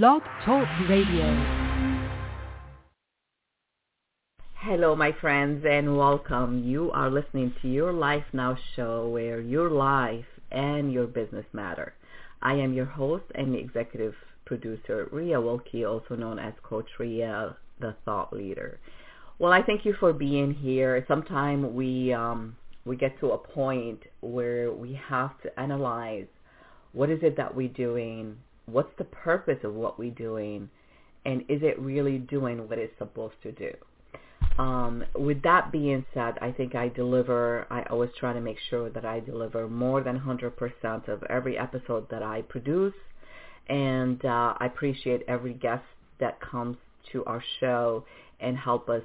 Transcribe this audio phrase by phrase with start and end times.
[0.00, 1.26] Blog Talk Radio.
[4.54, 6.64] Hello, my friends, and welcome.
[6.64, 11.92] You are listening to Your Life Now show where your life and your business matter.
[12.40, 14.14] I am your host and executive
[14.46, 18.80] producer, Ria Wilkie, also known as Coach Ria, the thought leader.
[19.38, 21.04] Well, I thank you for being here.
[21.06, 22.56] Sometimes we um,
[22.86, 26.28] we get to a point where we have to analyze
[26.92, 30.68] what is it that we're doing, what's the purpose of what we're doing,
[31.24, 33.72] and is it really doing what it's supposed to do.
[34.58, 38.90] Um, with that being said, I think I deliver, I always try to make sure
[38.90, 42.94] that I deliver more than 100% of every episode that I produce.
[43.68, 45.84] And uh, I appreciate every guest
[46.20, 46.76] that comes
[47.12, 48.04] to our show
[48.40, 49.04] and help us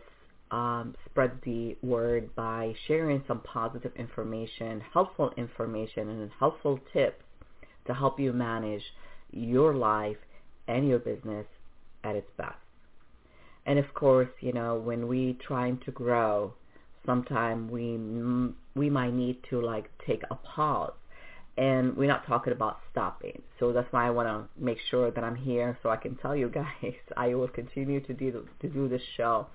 [0.52, 7.23] um, spread the word by sharing some positive information, helpful information, and helpful tips
[7.85, 8.83] to help you manage
[9.37, 10.17] your life
[10.67, 11.45] and your business
[12.03, 12.55] at its best.
[13.65, 16.53] And of course, you know, when we trying to grow,
[17.05, 17.97] sometimes we
[18.75, 20.94] we might need to like take a pause.
[21.57, 23.41] And we're not talking about stopping.
[23.59, 26.35] So that's why I want to make sure that I'm here so I can tell
[26.35, 29.47] you guys I will continue to do to do this show.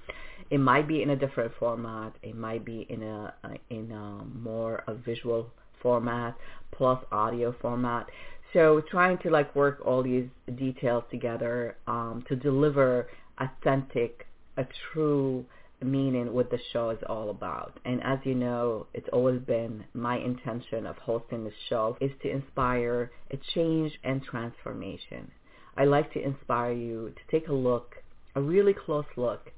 [0.51, 2.13] It might be in a different format.
[2.23, 3.35] It might be in a
[3.71, 5.47] in a more a visual
[5.81, 6.37] format
[6.73, 8.07] plus audio format.
[8.53, 13.09] So trying to like work all these details together um, to deliver
[13.39, 14.27] authentic,
[14.59, 15.45] a true
[15.81, 17.79] meaning what the show is all about.
[17.85, 22.31] And as you know, it's always been my intention of hosting the show is to
[22.31, 25.31] inspire a change and transformation.
[25.77, 27.97] I like to inspire you to take a look,
[28.35, 29.51] a really close look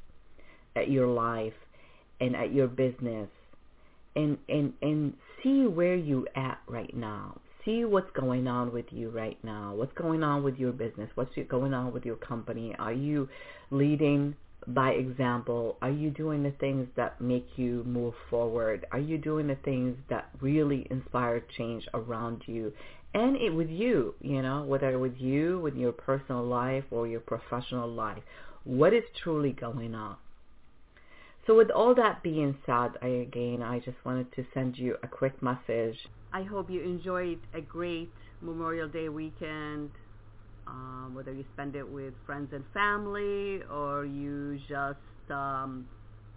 [0.76, 1.52] at your life
[2.20, 3.28] and at your business
[4.16, 9.10] and and and see where you at right now see what's going on with you
[9.10, 9.74] right now.
[9.74, 11.10] What's going on with your business?
[11.14, 12.74] What's going on with your company?
[12.78, 13.28] Are you
[13.70, 15.76] leading by example?
[15.82, 18.86] Are you doing the things that make you move forward?
[18.92, 22.72] Are you doing the things that really inspire change around you?
[23.14, 27.20] And it with you, you know, whether with you, with your personal life or your
[27.20, 28.22] professional life.
[28.64, 30.16] What is truly going on?
[31.46, 35.08] So with all that being said, I, again, I just wanted to send you a
[35.08, 35.96] quick message.
[36.34, 38.12] I hope you enjoyed a great
[38.42, 39.90] Memorial Day weekend,
[40.66, 45.86] um, whether you spend it with friends and family or you just um,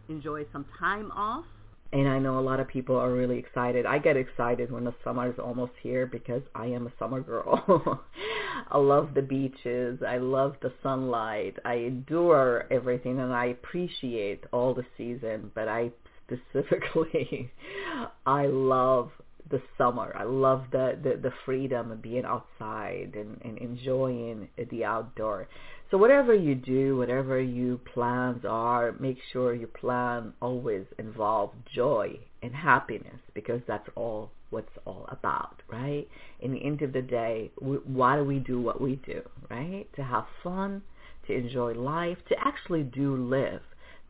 [0.07, 1.45] enjoy some time off
[1.93, 3.85] and I know a lot of people are really excited.
[3.85, 8.03] I get excited when the summer is almost here because I am a summer girl.
[8.71, 9.99] I love the beaches.
[10.05, 11.57] I love the sunlight.
[11.63, 15.91] I adore everything and I appreciate all the season, but I
[16.25, 17.51] specifically
[18.25, 19.11] I love
[19.49, 20.15] the summer.
[20.17, 25.47] I love the, the, the freedom of being outside and, and enjoying the outdoor.
[25.89, 32.19] So whatever you do, whatever your plans are, make sure your plan always involve joy
[32.41, 36.07] and happiness because that's all what's all about, right?
[36.39, 39.85] In the end of the day, we, why do we do what we do, right?
[39.95, 40.81] To have fun,
[41.27, 43.61] to enjoy life, to actually do live,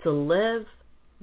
[0.03, 0.65] to live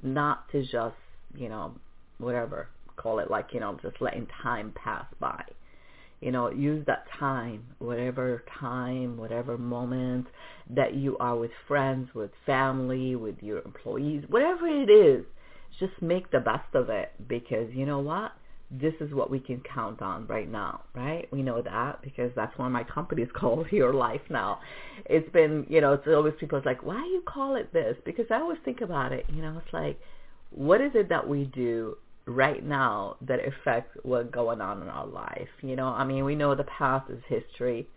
[0.03, 0.95] not to just,
[1.35, 1.73] you know,
[2.17, 5.43] whatever, call it like, you know, just letting time pass by
[6.21, 10.25] you know, use that time, whatever time, whatever moment
[10.69, 15.25] that you are with friends, with family, with your employees, whatever it is,
[15.79, 18.31] just make the best of it because you know what?
[18.71, 21.27] This is what we can count on right now, right?
[21.31, 24.59] We know that because that's of my companies called Your Life Now.
[25.05, 27.95] It's been, you know, it's always people like, why you call it this?
[28.03, 29.99] Because I always think about it, you know, it's like,
[30.49, 35.05] what is it that we do right now that affects what's going on in our
[35.05, 35.47] life.
[35.61, 37.87] You know, I mean, we know the past is history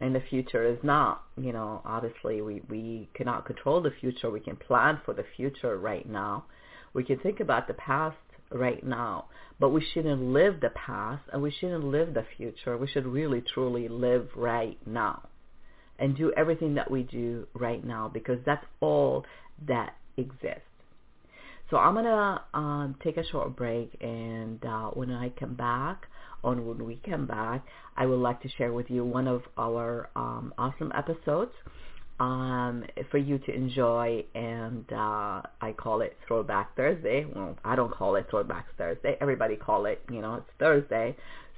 [0.00, 1.22] and the future is not.
[1.36, 4.30] You know, obviously we, we cannot control the future.
[4.30, 6.44] We can plan for the future right now.
[6.92, 8.16] We can think about the past
[8.50, 9.26] right now,
[9.58, 12.76] but we shouldn't live the past and we shouldn't live the future.
[12.76, 15.28] We should really truly live right now
[15.98, 19.24] and do everything that we do right now because that's all
[19.66, 20.62] that exists.
[21.70, 26.06] So I'm gonna um, take a short break, and uh, when I come back,
[26.42, 27.64] or when we come back,
[27.96, 31.52] I would like to share with you one of our um, awesome episodes
[32.20, 37.26] um, for you to enjoy, and uh, I call it Throwback Thursday.
[37.34, 39.16] Well, I don't call it Throwback Thursday.
[39.20, 41.16] Everybody call it, you know, it's Thursday.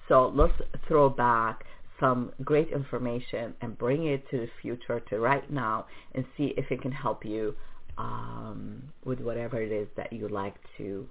[0.09, 0.55] So let's
[0.87, 1.65] throw back
[1.99, 6.71] some great information and bring it to the future, to right now, and see if
[6.71, 7.55] it can help you
[7.99, 11.07] um, with whatever it is that you like to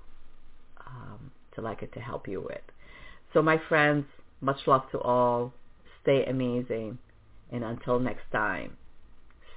[0.85, 2.61] um, to like it to help you with.
[3.33, 4.05] So my friends,
[4.41, 5.53] much love to all.
[6.03, 6.99] Stay amazing
[7.51, 8.77] And until next time,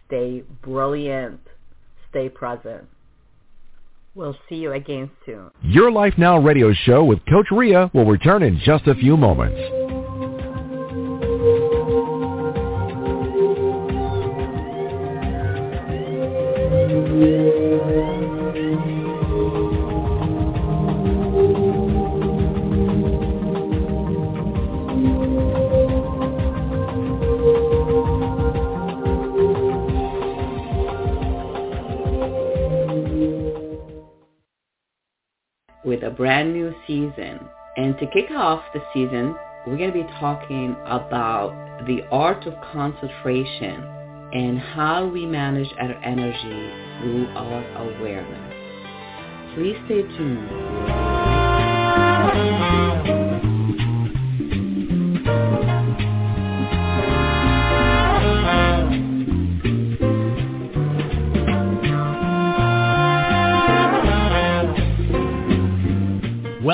[0.06, 1.40] stay brilliant,
[2.10, 2.84] stay present.
[4.14, 5.50] We'll see you again soon.
[5.62, 9.87] Your Life Now radio show with Coach Ria will return in just a few moments.
[36.18, 37.48] Brand new season.
[37.78, 39.34] And to kick off the season,
[39.66, 41.52] we're going to be talking about
[41.86, 43.84] the art of concentration
[44.34, 48.54] and how we manage our energy through our awareness.
[49.54, 50.48] Please stay tuned.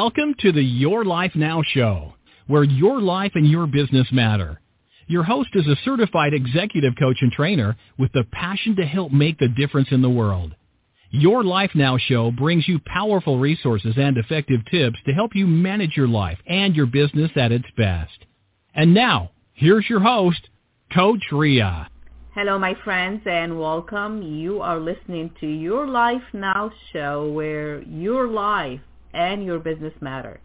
[0.04, 2.12] Welcome to the Your Life Now show,
[2.46, 4.60] where your life and your business matter.
[5.06, 9.38] Your host is a certified executive coach and trainer with the passion to help make
[9.38, 10.54] the difference in the world.
[11.08, 15.96] Your Life Now show brings you powerful resources and effective tips to help you manage
[15.96, 18.26] your life and your business at its best.
[18.74, 20.50] And now, here's your host,
[20.92, 21.88] Coach Ria.
[22.34, 24.20] Hello, my friends, and welcome.
[24.20, 28.80] You are listening to Your Life Now show, where your life
[29.14, 30.40] and your business matter.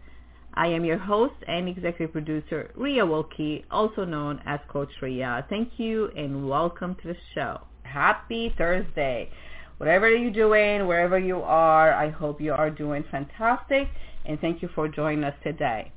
[0.54, 5.46] I am your host and executive producer, Ria Wilkie, also known as Coach Ria.
[5.48, 7.60] Thank you and welcome to the show.
[7.82, 9.30] Happy Thursday.
[9.78, 13.88] Whatever you're doing, wherever you are, I hope you are doing fantastic
[14.24, 15.92] and thank you for joining us today.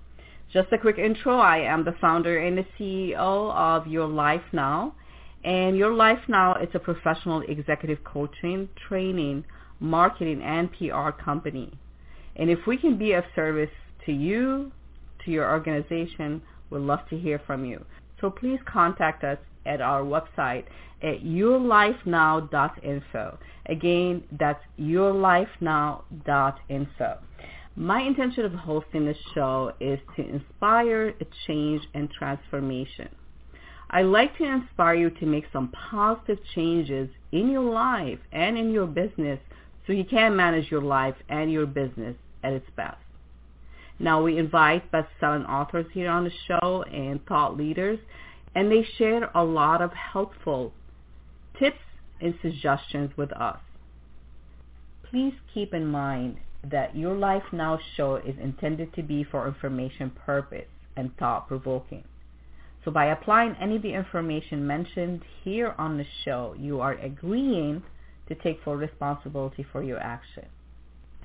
[0.52, 1.40] Just a quick intro.
[1.40, 4.94] I am the founder and the CEO of Your Life Now.
[5.44, 9.46] And Your Life Now is a professional executive coaching, training,
[9.80, 11.74] marketing, and PR company.
[12.36, 13.70] And if we can be of service
[14.06, 14.72] to you,
[15.26, 17.86] to your organization, we'd love to hear from you.
[18.20, 20.66] So please contact us at our website
[21.02, 23.40] at yourlifenow.info.
[23.68, 27.18] Again, that's yourlifenow.info.
[27.76, 33.10] My intention of hosting this show is to inspire a change and transformation.
[33.90, 38.72] I like to inspire you to make some positive changes in your life and in
[38.72, 39.40] your business
[39.86, 42.98] so you can manage your life and your business at its best.
[44.00, 48.00] Now we invite best-selling authors here on the show and thought leaders,
[48.56, 50.74] and they share a lot of helpful
[51.57, 51.78] tips
[52.19, 53.60] and suggestions with us.
[55.10, 60.12] Please keep in mind that Your Life Now show is intended to be for information
[60.25, 62.04] purpose and thought-provoking.
[62.84, 67.84] So by applying any of the information mentioned here on the show, you are agreeing
[68.28, 70.46] to take full responsibility for your action.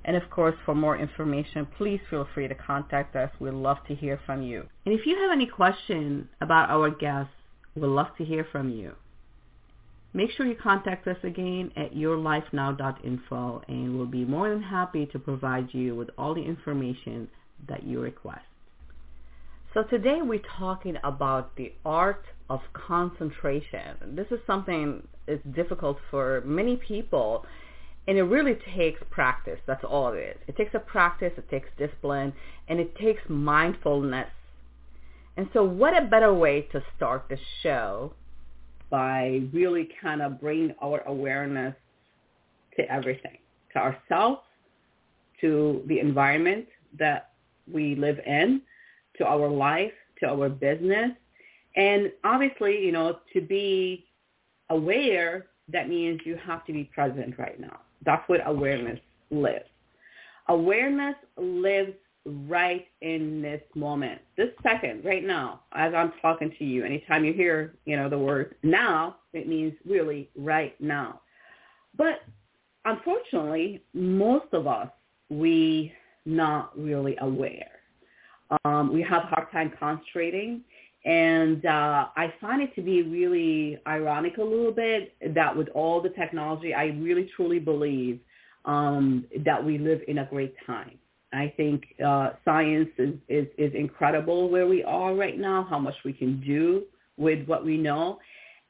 [0.09, 3.31] And of course, for more information, please feel free to contact us.
[3.39, 4.65] We'd love to hear from you.
[4.87, 7.35] And if you have any question about our guests,
[7.75, 8.95] we'd love to hear from you.
[10.15, 15.19] Make sure you contact us again at yourlifenow.info and we'll be more than happy to
[15.19, 17.29] provide you with all the information
[17.69, 18.47] that you request.
[19.75, 24.17] So today we're talking about the art of concentration.
[24.17, 27.45] This is something that's difficult for many people
[28.09, 29.61] and it really takes practice.
[29.67, 30.37] That's all it is.
[30.49, 32.33] It takes a practice, it takes discipline,
[32.69, 34.31] and it takes mindfulness.
[35.37, 38.15] And so what a better way to start the show
[38.89, 41.75] by really kind of bringing our awareness
[42.77, 43.37] to everything,
[43.75, 44.41] to ourselves,
[45.43, 46.67] to the environment
[46.99, 47.33] that
[47.71, 48.63] we live in,
[49.19, 51.11] to our life, to our business.
[51.77, 54.07] And obviously, you know, to be
[54.71, 57.81] aware, that means you have to be present right now.
[58.05, 59.01] That's where awareness
[59.31, 59.67] lives.
[60.49, 61.93] Awareness lives
[62.25, 66.85] right in this moment, this second, right now, as I'm talking to you.
[66.85, 71.21] Anytime you hear, you know, the word now, it means really right now.
[71.97, 72.23] But
[72.85, 74.89] unfortunately, most of us,
[75.31, 75.93] we
[76.25, 77.71] not really aware.
[78.65, 80.63] Um, we have a hard time concentrating.
[81.09, 86.03] And uh, I find it to be really ironic a little bit that with all
[86.03, 88.21] the technology, I really truly believe
[88.67, 90.99] um, that we live in a great time.
[91.33, 95.95] I think uh, science is, is, is incredible where we are right now, how much
[96.05, 96.83] we can do
[97.17, 98.19] with what we know.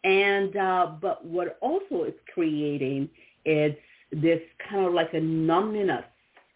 [0.05, 3.09] And uh, but what also it's creating
[3.45, 3.73] is
[4.13, 4.41] this
[4.71, 6.05] kind of like a numbness,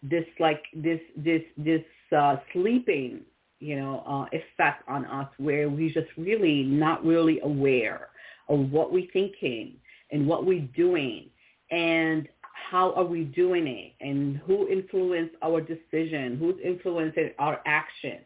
[0.01, 1.83] this like this this this
[2.17, 3.19] uh, sleeping
[3.63, 8.01] you know, uh, effect on us where we just really not really aware.
[8.49, 9.73] of what we're thinking
[10.11, 11.29] and what we're doing
[11.71, 12.27] and
[12.71, 18.19] how are we doing it and who influenced our decision, who's influencing our action.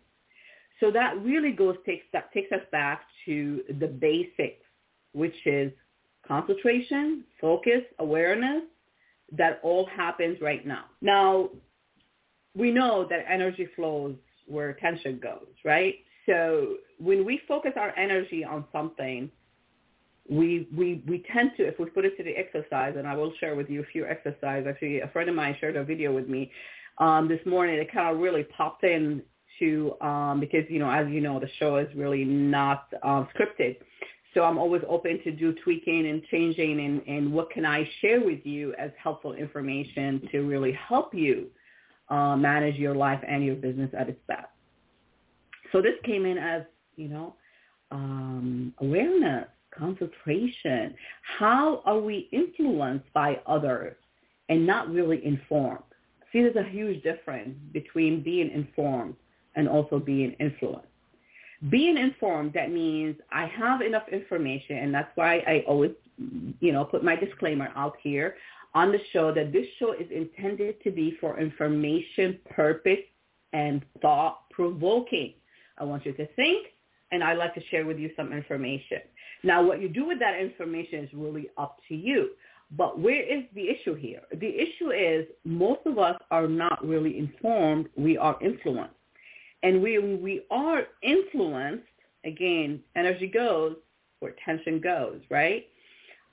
[0.79, 4.65] So that really goes takes that takes us back to the basics,
[5.13, 5.71] which is
[6.27, 8.63] concentration, focus, awareness,
[9.31, 10.85] that all happens right now.
[11.01, 11.49] Now,
[12.55, 14.15] we know that energy flows
[14.47, 15.95] where attention goes, right?
[16.25, 19.29] So when we focus our energy on something,
[20.29, 23.31] we, we, we tend to, if we put it to the exercise, and I will
[23.39, 24.67] share with you a few exercises.
[24.67, 26.51] Actually, a friend of mine shared a video with me
[26.97, 27.75] um, this morning.
[27.79, 29.21] It kind of really popped in
[29.59, 33.77] to, um, because, you know, as you know, the show is really not um, scripted.
[34.33, 38.19] So I'm always open to do tweaking and changing and, and what can I share
[38.23, 41.47] with you as helpful information to really help you
[42.09, 44.47] uh, manage your life and your business at its best.
[45.71, 46.63] So this came in as,
[46.95, 47.35] you know,
[47.91, 50.95] um, awareness, concentration.
[51.21, 53.95] How are we influenced by others
[54.49, 55.83] and not really informed?
[56.31, 59.15] See, there's a huge difference between being informed
[59.55, 60.87] and also being influenced.
[61.69, 65.91] Being informed, that means I have enough information, and that's why I always,
[66.59, 68.35] you know, put my disclaimer out here
[68.77, 72.99] on the show that this show is intended to be for information purpose
[73.51, 75.33] and thought provoking.
[75.79, 76.67] I want you to think
[77.11, 78.99] and I'd like to share with you some information.
[79.43, 82.31] Now what you do with that information is really up to you.
[82.69, 84.21] But where is the issue here?
[84.31, 87.87] The issue is most of us are not really informed.
[87.95, 88.93] We are influenced.
[89.63, 91.87] And we, we are influenced,
[92.25, 93.75] again, energy goes
[94.19, 95.65] where attention goes, right?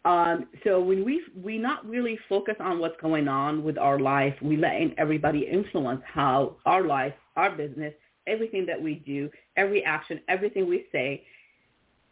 [0.05, 4.35] Um, so when we we not really focus on what's going on with our life,
[4.43, 7.95] we letting everybody influence how our life, our business,
[8.27, 11.25] everything that we do, every action, everything we say,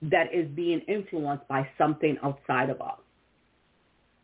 [0.03, 2.99] that is being influenced by something outside of us.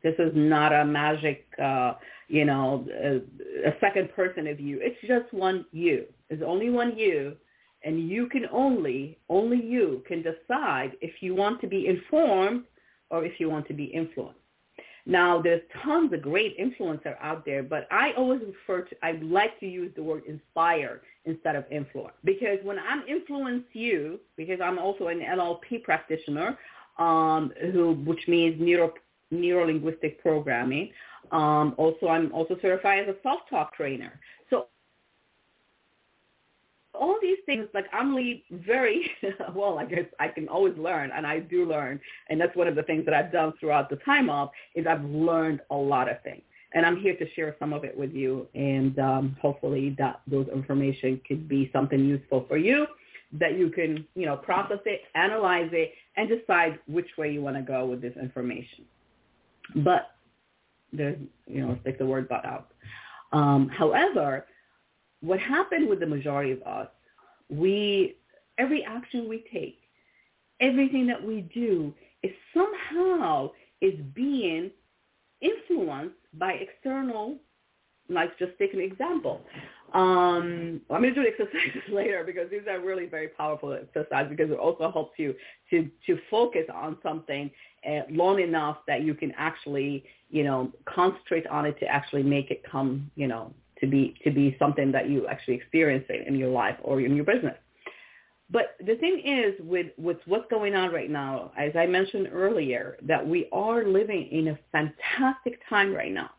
[0.02, 1.94] This is not a magic, uh,
[2.28, 3.16] you know, a,
[3.68, 4.78] a second person of you.
[4.80, 6.06] It's just one you.
[6.28, 7.37] There's only one you,
[7.84, 12.64] and you can only, only you can decide if you want to be informed
[13.10, 14.38] or if you want to be influenced.
[15.06, 19.58] Now, there's tons of great influencer out there, but I always refer to, I like
[19.60, 22.14] to use the word inspire instead of influence.
[22.24, 26.58] Because when I'm influence you, because I'm also an NLP practitioner,
[26.98, 28.92] um, who, which means neuro,
[29.30, 30.90] neuro-linguistic programming.
[31.32, 34.20] Um, also, I'm also certified as a self-talk trainer.
[34.50, 34.66] So
[36.99, 38.14] all these things, like I'm
[38.50, 39.11] very,
[39.55, 42.00] well, I guess I can always learn, and I do learn.
[42.28, 45.05] And that's one of the things that I've done throughout the time off is I've
[45.05, 46.43] learned a lot of things.
[46.75, 50.47] And I'm here to share some of it with you, and um, hopefully that those
[50.49, 52.87] information could be something useful for you,
[53.33, 57.57] that you can, you know, process it, analyze it, and decide which way you want
[57.57, 58.85] to go with this information.
[59.76, 60.11] But
[60.93, 62.73] there's, you know, take the word but out.
[63.33, 64.47] Um, however,
[65.20, 66.88] what happened with the majority of us,
[67.48, 68.16] we,
[68.58, 69.80] every action we take,
[70.60, 74.70] everything that we do is somehow is being
[75.40, 77.37] influenced by external,
[78.08, 79.40] like just take an example.
[79.94, 84.50] Um, I'm going to do exercises later because these are really very powerful exercises because
[84.50, 85.34] it also helps you
[85.70, 87.50] to, to focus on something
[87.88, 92.50] uh, long enough that you can actually, you know, concentrate on it to actually make
[92.50, 96.50] it come, you know, to be to be something that you actually experience in your
[96.50, 97.56] life or in your business.
[98.50, 102.97] But the thing is with, with what's going on right now, as I mentioned earlier,
[103.02, 106.30] that we are living in a fantastic time right now.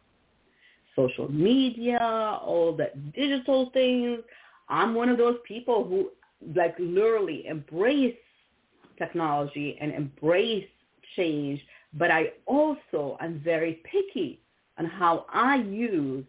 [0.96, 4.20] Social media, all the digital things.
[4.70, 6.10] I'm one of those people who
[6.56, 8.16] like literally embrace
[8.98, 10.68] technology and embrace
[11.16, 11.62] change,
[11.94, 14.42] but I also am very picky
[14.80, 16.26] on how I use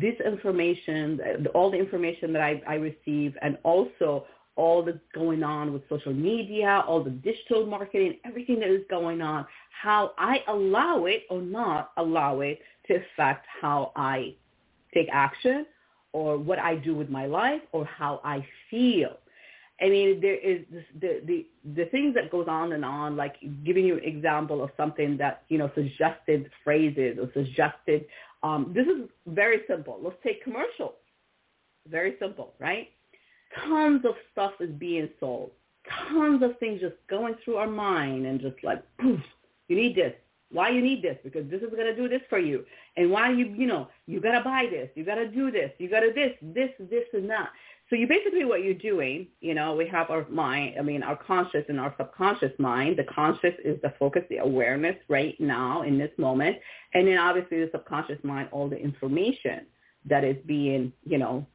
[0.00, 4.26] this information, all the information that I, I receive, and also
[4.56, 9.22] all that's going on with social media, all the digital marketing, everything that is going
[9.22, 14.34] on, how I allow it or not allow it to affect how I
[14.92, 15.64] take action
[16.12, 19.16] or what I do with my life or how I feel.
[19.80, 23.36] I mean, there is this, the, the, the things that goes on and on, like
[23.64, 28.06] giving you an example of something that, you know, suggested phrases or suggested
[28.42, 29.98] um, this is very simple.
[30.02, 30.94] Let's take commercials.
[31.88, 32.88] Very simple, right?
[33.66, 35.50] Tons of stuff is being sold.
[36.10, 39.20] Tons of things just going through our mind and just like, poof,
[39.68, 40.12] you need this.
[40.50, 41.16] Why you need this?
[41.22, 42.64] Because this is going to do this for you.
[42.96, 44.88] And why you, you know, you got to buy this.
[44.94, 45.70] You got to do this.
[45.78, 47.50] You got to this, this, this, and that.
[47.90, 51.16] So you basically what you're doing, you know, we have our mind, I mean, our
[51.16, 52.98] conscious and our subconscious mind.
[52.98, 56.58] The conscious is the focus, the awareness right now in this moment.
[56.92, 59.66] And then obviously the subconscious mind, all the information
[60.04, 61.46] that is being, you know,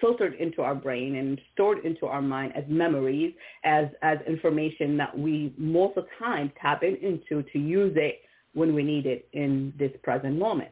[0.00, 3.34] filtered into our brain and stored into our mind as memories,
[3.64, 8.20] as, as information that we most of the time tap in, into to use it
[8.54, 10.70] when we need it in this present moment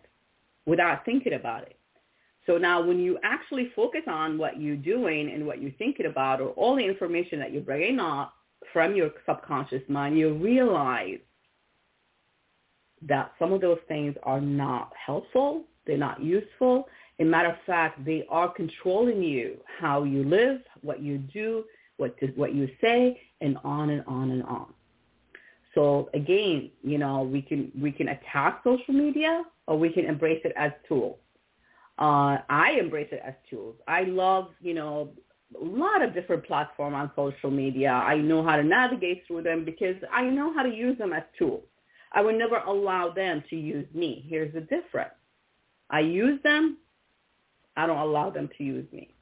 [0.65, 1.76] without thinking about it.
[2.47, 6.41] So now when you actually focus on what you're doing and what you're thinking about
[6.41, 8.35] or all the information that you're bringing up
[8.73, 11.19] from your subconscious mind, you realize
[13.03, 16.89] that some of those things are not helpful, they're not useful.
[17.19, 21.65] In matter of fact, they are controlling you, how you live, what you do,
[21.97, 24.73] what to, what you say, and on and on and on.
[25.75, 30.41] So again, you know, we can we can attack social media or we can embrace
[30.45, 31.19] it as tools.
[31.99, 33.77] Uh, I embrace it as tools.
[33.89, 35.11] I love, you know,
[35.61, 37.91] a lot of different platforms on social media.
[37.91, 41.23] I know how to navigate through them because I know how to use them as
[41.39, 41.63] tools.
[42.13, 44.27] I would never allow them to use me.
[44.29, 45.15] Here's the difference.
[45.91, 46.79] I use them.
[47.77, 49.15] I don't allow them to use me.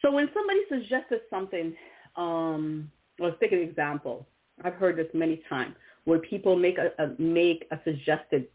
[0.00, 1.74] So when somebody suggested something,
[2.16, 4.26] um, let's take an example.
[4.64, 8.46] I've heard this many times where people make a, a make a suggested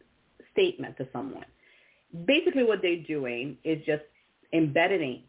[0.52, 1.46] statement to someone
[2.26, 4.04] basically what they're doing is just
[4.54, 5.24] embedding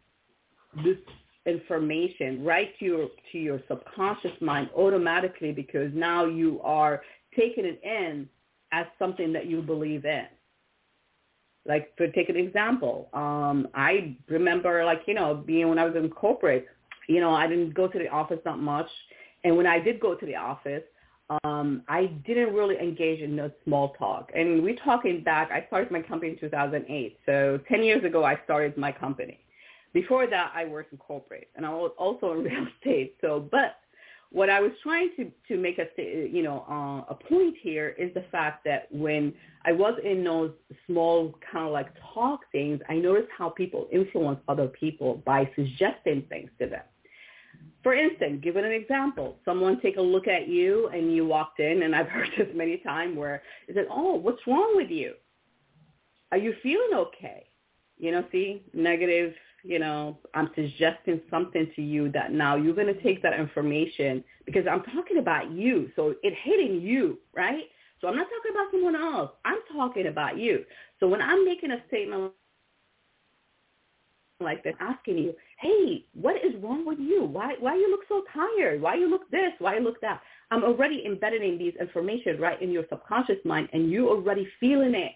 [0.83, 0.97] this
[1.45, 7.01] information right to your to your subconscious mind automatically because now you are
[7.35, 8.27] taking it in
[8.71, 10.25] as something that you believe in.
[11.65, 15.95] Like to take an example, um, I remember like, you know, being when I was
[15.95, 16.67] in corporate,
[17.07, 18.87] you know, I didn't go to the office that much.
[19.43, 20.83] And when I did go to the office,
[21.43, 24.31] um, I didn't really engage in no small talk.
[24.35, 27.17] And we're talking back, I started my company in 2008.
[27.25, 29.39] So 10 years ago, I started my company.
[29.93, 33.15] Before that, I worked in corporate and I was also in real estate.
[33.21, 33.77] So, but
[34.31, 38.13] what I was trying to, to make a, you know, uh, a point here is
[38.13, 39.33] the fact that when
[39.65, 40.51] I was in those
[40.85, 46.23] small kind of like talk things, I noticed how people influence other people by suggesting
[46.29, 46.83] things to them.
[47.83, 49.37] For instance, give it an example.
[49.45, 52.77] Someone take a look at you and you walked in, and I've heard this many
[52.77, 55.13] times where they said, oh, what's wrong with you?
[56.31, 57.45] Are you feeling okay?
[57.97, 62.93] You know, see, negative, you know, I'm suggesting something to you that now you're going
[62.93, 65.89] to take that information because I'm talking about you.
[65.95, 67.63] So it's hitting you, right?
[67.99, 69.31] So I'm not talking about someone else.
[69.43, 70.63] I'm talking about you.
[70.99, 72.31] So when I'm making a statement
[74.39, 77.23] like that, asking you, hey, what is wrong with you?
[77.23, 78.81] Why, why you look so tired?
[78.81, 79.51] Why you look this?
[79.59, 80.21] Why you look that?
[80.51, 85.11] I'm already embedding these information right in your subconscious mind and you're already feeling it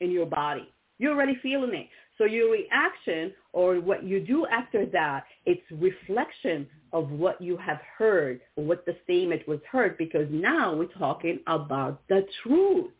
[0.00, 0.68] in your body.
[0.98, 1.88] You're already feeling it.
[2.18, 7.80] So your reaction or what you do after that, it's reflection of what you have
[7.98, 12.90] heard what the statement was heard because now we're talking about the truth.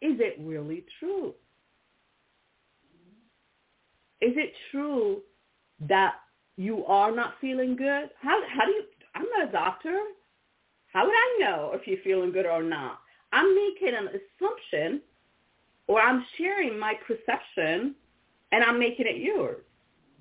[0.00, 1.34] Is it really true?
[4.20, 5.20] Is it true
[5.80, 6.14] that
[6.56, 8.10] you are not feeling good?
[8.20, 8.84] How how do you?
[9.14, 9.98] I'm not a doctor.
[10.92, 13.00] How would I know if you're feeling good or not?
[13.32, 15.02] I'm making an assumption,
[15.86, 17.94] or I'm sharing my perception,
[18.52, 19.62] and I'm making it yours.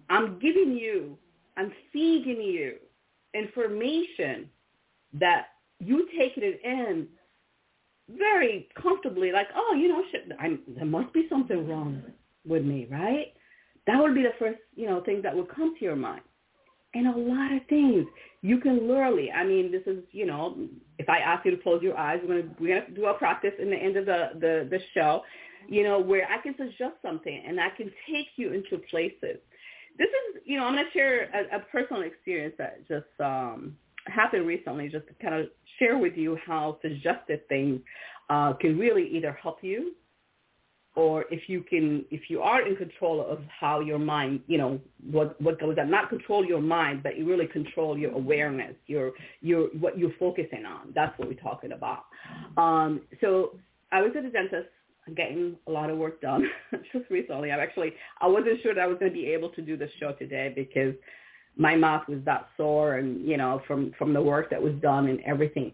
[0.09, 1.17] I'm giving you,
[1.55, 2.75] I'm feeding you
[3.33, 4.49] information
[5.13, 5.47] that
[5.79, 7.07] you taking it in
[8.17, 10.03] very comfortably, like, oh, you know,
[10.39, 12.01] I'm, there must be something wrong
[12.47, 13.33] with me, right?
[13.87, 16.21] That would be the first, you know, thing that would come to your mind.
[16.93, 18.05] And a lot of things
[18.41, 19.31] you can literally.
[19.31, 20.67] I mean, this is, you know,
[20.99, 23.53] if I ask you to close your eyes, we're gonna we're gonna do a practice
[23.59, 25.21] in the end of the the the show,
[25.67, 29.39] you know, where I can suggest something and I can take you into places.
[29.97, 34.47] This is, you know, I'm gonna share a, a personal experience that just um happened
[34.47, 35.47] recently, just to kind of
[35.79, 37.81] share with you how suggested things
[38.29, 39.93] uh, can really either help you
[40.97, 44.79] or if you can if you are in control of how your mind you know
[45.11, 45.91] what what goes on.
[45.91, 50.65] Not control your mind but you really control your awareness your your what you're focusing
[50.65, 50.91] on.
[50.95, 52.05] That's what we're talking about.
[52.57, 53.57] Um so
[53.91, 54.69] i was at a dentist
[55.15, 56.43] getting a lot of work done
[56.91, 57.51] just recently.
[57.51, 59.87] I actually i wasn't sure that i was going to be able to do the
[59.99, 60.95] show today because
[61.55, 65.07] my mouth was that sore and you know from from the work that was done
[65.07, 65.71] and everything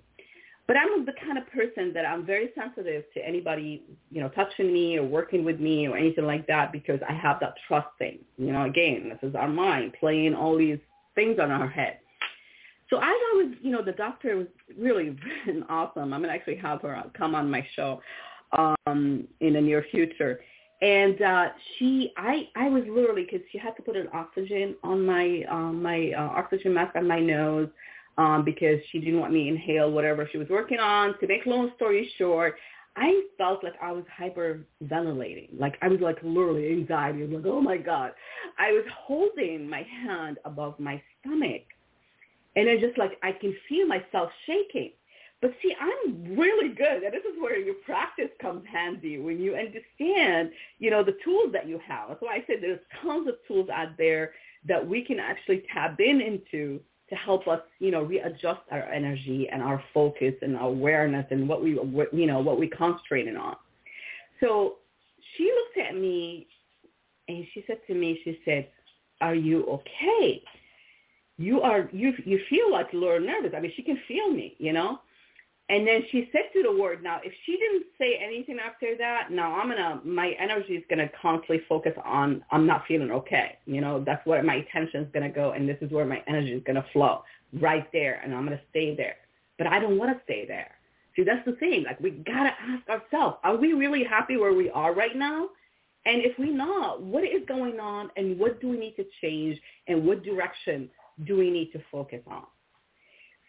[0.66, 4.72] but I'm the kind of person that I'm very sensitive to anybody, you know, touching
[4.72, 8.20] me or working with me or anything like that because I have that trust thing.
[8.38, 10.80] You know, again, this is our mind playing all these
[11.16, 12.00] things on our head.
[12.90, 14.48] So as I was, you know, the doctor was
[14.78, 15.18] really
[15.70, 16.14] awesome.
[16.14, 18.02] I'm to actually have her come on my show
[18.58, 20.40] um, in the near future.
[20.82, 25.06] and uh, she, I, I was literally because she had to put an oxygen on
[25.06, 27.70] my um, my uh, oxygen mask on my nose
[28.18, 31.18] um, because she didn't want me to inhale whatever she was working on.
[31.20, 32.56] To make long story short,
[32.96, 35.60] I felt like I was hyperventilating.
[35.60, 37.24] Like I was like literally anxiety.
[37.24, 38.12] I was like, oh my God.
[38.60, 41.64] I was holding my hand above my stomach.
[42.56, 44.92] And it's just like I can feel myself shaking.
[45.42, 47.04] But see, I'm really good.
[47.04, 51.52] And this is where your practice comes handy when you understand, you know, the tools
[51.52, 52.10] that you have.
[52.10, 54.32] That's why I said there's tons of tools out there
[54.66, 59.50] that we can actually tap in into to help us, you know, readjust our energy
[59.52, 63.36] and our focus and our awareness and what we, what, you know, what we concentrating
[63.36, 63.56] on.
[64.40, 64.76] So
[65.36, 66.48] she looked at me
[67.28, 68.70] and she said to me, she said,
[69.22, 70.44] are you okay?
[71.38, 73.54] You are, you, you feel like a little nervous.
[73.56, 75.00] I mean, she can feel me, you know?
[75.70, 79.32] And then she said to the word, now, if she didn't say anything after that,
[79.32, 83.58] now I'm to, my energy is to constantly focus on, I'm not feeling okay.
[83.66, 85.52] You know, that's where my attention is to go.
[85.52, 87.24] And this is where my energy is to flow
[87.62, 88.20] right there.
[88.24, 89.16] And I'm to stay there.
[89.58, 90.72] But I don't want to stay there.
[91.16, 91.84] See, that's the thing.
[91.84, 95.48] Like, we got to ask ourselves, are we really happy where we are right now?
[96.06, 99.58] And if we're not, what is going on and what do we need to change
[99.88, 100.90] and what direction
[101.26, 102.44] do we need to focus on?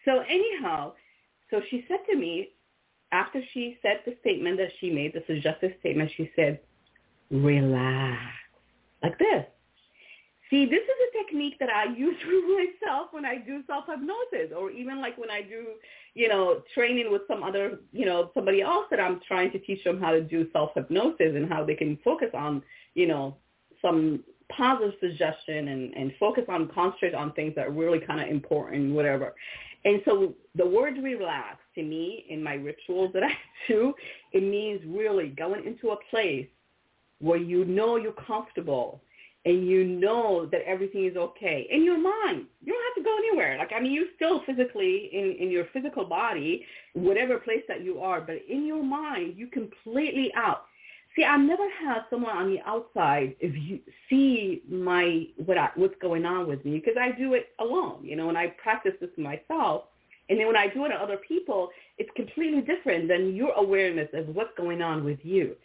[0.05, 0.93] So anyhow,
[1.49, 2.49] so she said to me,
[3.11, 6.59] after she said the statement that she made, the suggestive statement, she said,
[7.31, 8.19] relax,
[9.03, 9.45] like this.
[10.49, 14.71] See, this is a technique that I use for myself when I do self-hypnosis or
[14.71, 15.73] even like when I do,
[16.13, 19.83] you know, training with some other, you know, somebody else that I'm trying to teach
[19.83, 22.61] them how to do self-hypnosis and how they can focus on,
[22.93, 23.37] you know,
[23.81, 24.23] some
[24.55, 28.93] positive suggestion and, and focus on, concentrate on things that are really kind of important,
[28.93, 29.33] whatever.
[29.85, 33.31] And so the word relax to me in my rituals that I
[33.67, 33.93] do,
[34.33, 36.47] it means really going into a place
[37.19, 39.01] where you know you're comfortable
[39.45, 42.47] and you know that everything is okay in your mind.
[42.63, 43.57] You don't have to go anywhere.
[43.59, 47.99] Like, I mean, you're still physically in, in your physical body, whatever place that you
[47.99, 50.65] are, but in your mind, you completely out.
[51.15, 55.95] See, I've never had someone on the outside if you see my what I, what's
[56.01, 59.09] going on with me because I do it alone, you know, and I practice this
[59.17, 59.85] myself.
[60.27, 64.09] And then when I do it to other people, it's completely different than your awareness
[64.13, 65.55] of what's going on with you.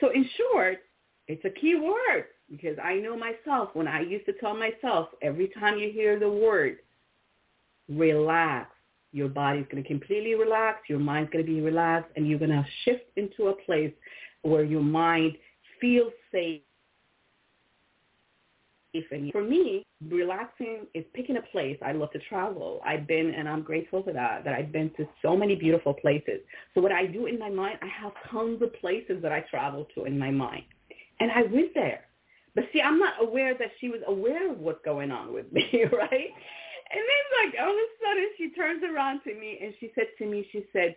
[0.00, 0.78] So in short,
[1.28, 5.48] it's a key word because I know myself when I used to tell myself every
[5.58, 6.78] time you hear the word
[7.88, 8.70] relax,
[9.12, 12.50] your body's going to completely relax, your mind's going to be relaxed, and you're going
[12.50, 13.92] to shift into a place
[14.46, 15.36] where your mind
[15.80, 16.62] feels safe.
[19.10, 21.76] And for me, relaxing is picking a place.
[21.84, 22.80] I love to travel.
[22.82, 26.40] I've been, and I'm grateful for that, that I've been to so many beautiful places.
[26.74, 29.86] So what I do in my mind, I have tons of places that I travel
[29.94, 30.62] to in my mind.
[31.20, 32.06] And I went there.
[32.54, 35.68] But see, I'm not aware that she was aware of what's going on with me,
[35.72, 36.30] right?
[36.92, 40.06] And then like all of a sudden she turns around to me and she said
[40.18, 40.96] to me, she said,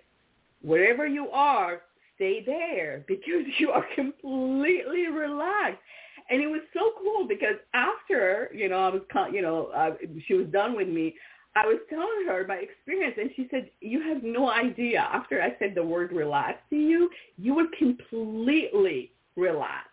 [0.61, 1.81] wherever you are,
[2.19, 5.79] stay there because you are completely relaxed.
[6.29, 9.01] And it was so cool because after, you know, I was,
[9.33, 9.91] you know, uh,
[10.27, 11.15] she was done with me.
[11.55, 15.55] I was telling her my experience, and she said, "You have no idea." After I
[15.57, 19.89] said the word "relax" to you, you were completely relaxed,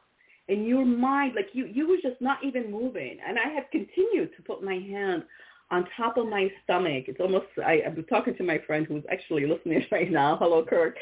[0.51, 3.17] and your mind, like you, you were just not even moving.
[3.27, 5.25] And I have continued to put my hand
[5.71, 7.05] on top of my stomach.
[7.09, 10.37] It's almost, I, I'm talking to my friend who's actually listening right now.
[10.41, 10.97] Hello, Kirk,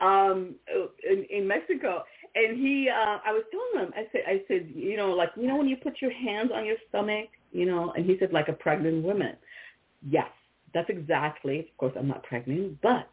[0.00, 0.54] um,
[1.08, 2.02] in, in Mexico.
[2.34, 5.46] And he, uh, I was telling him, I said, I said, you know, like, you
[5.46, 8.48] know, when you put your hands on your stomach, you know, and he said, like
[8.48, 9.36] a pregnant woman.
[10.06, 10.28] Yes,
[10.74, 13.08] that's exactly, of course, I'm not pregnant, but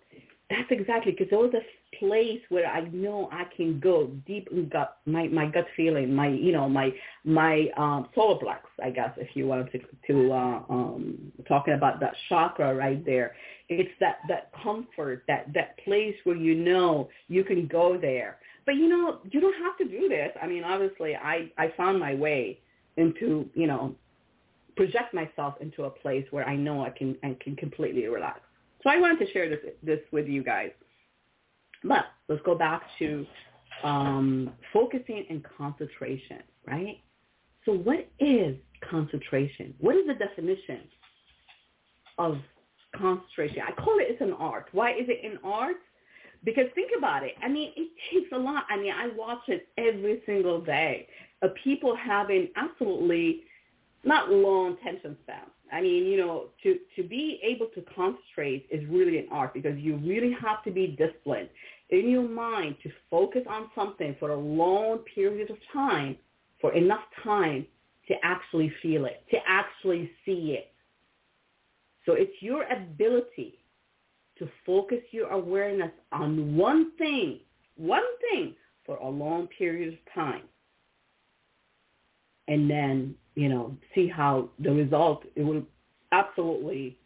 [0.49, 4.69] that's exactly because there was a place where I know I can go deep in
[4.69, 6.91] gut my my gut feeling, my you know my
[7.23, 11.99] my um, solar plex, I guess if you want to to uh, um, talking about
[12.01, 13.35] that chakra right there.
[13.69, 18.37] It's that that comfort, that that place where you know you can go there.
[18.65, 20.31] But you know you don't have to do this.
[20.41, 22.59] I mean, obviously, I I found my way
[22.97, 23.95] into you know
[24.75, 28.41] project myself into a place where I know I can I can completely relax.
[28.85, 30.69] So I wanted to share this this with you guys.
[31.83, 33.25] But let's go back to
[33.83, 36.99] um, focusing and concentration, right?
[37.65, 38.55] So what is
[38.87, 39.73] concentration?
[39.79, 40.81] What is the definition
[42.19, 42.37] of
[42.95, 43.63] concentration?
[43.67, 44.67] I call it it's an art.
[44.71, 45.77] Why is it an art?
[46.43, 47.33] Because think about it.
[47.43, 48.65] I mean, it takes a lot.
[48.69, 51.07] I mean, I watch it every single day
[51.41, 53.41] of people having absolutely
[54.03, 55.45] not long attention span.
[55.71, 59.77] I mean, you know, to, to be able to concentrate is really an art because
[59.77, 61.49] you really have to be disciplined.
[61.89, 66.15] in your mind to focus on something for a long period of time,
[66.61, 67.65] for enough time
[68.07, 70.71] to actually feel it, to actually see it.
[72.05, 73.59] So it's your ability
[74.37, 77.39] to focus your awareness on one thing,
[77.77, 80.43] one thing for a long period of time.
[82.47, 85.63] And then, you know, see how the result, it will
[86.11, 86.97] absolutely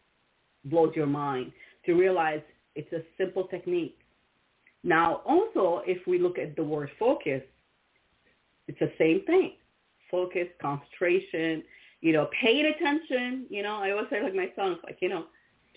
[0.65, 1.51] blows your mind
[1.85, 2.41] to realize
[2.75, 3.97] it's a simple technique.
[4.83, 7.41] Now, also, if we look at the word focus,
[8.67, 9.53] it's the same thing.
[10.11, 11.63] Focus, concentration,
[12.01, 13.45] you know, paying attention.
[13.49, 15.25] You know, I always say like my son's like, you know,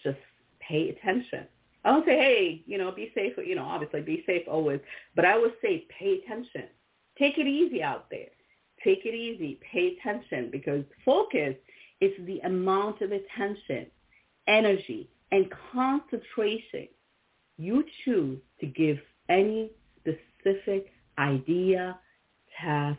[0.02, 0.18] just
[0.60, 1.46] pay attention.
[1.84, 3.32] I don't say, hey, you know, be safe.
[3.44, 4.80] You know, obviously be safe always,
[5.16, 6.64] but I would say pay attention.
[7.18, 8.28] Take it easy out there.
[8.84, 9.60] Take it easy.
[9.72, 11.54] Pay attention because focus
[12.00, 13.86] is the amount of attention,
[14.48, 16.88] energy, and concentration
[17.58, 21.98] you choose to give any specific idea,
[22.60, 22.98] task,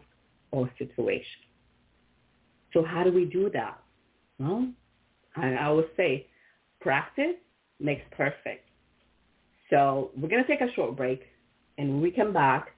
[0.51, 1.41] or situation.
[2.73, 3.79] So how do we do that?
[4.39, 4.69] Well,
[5.35, 6.27] I, I would say
[6.81, 7.35] practice
[7.79, 8.67] makes perfect.
[9.69, 11.21] So we're going to take a short break.
[11.77, 12.72] And when we come back,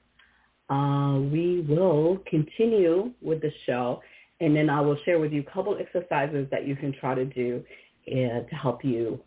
[0.70, 4.02] uh, we will continue with the show.
[4.42, 7.26] And then I will share with you a couple exercises that you can try to
[7.26, 7.64] do
[8.08, 9.20] uh, to help you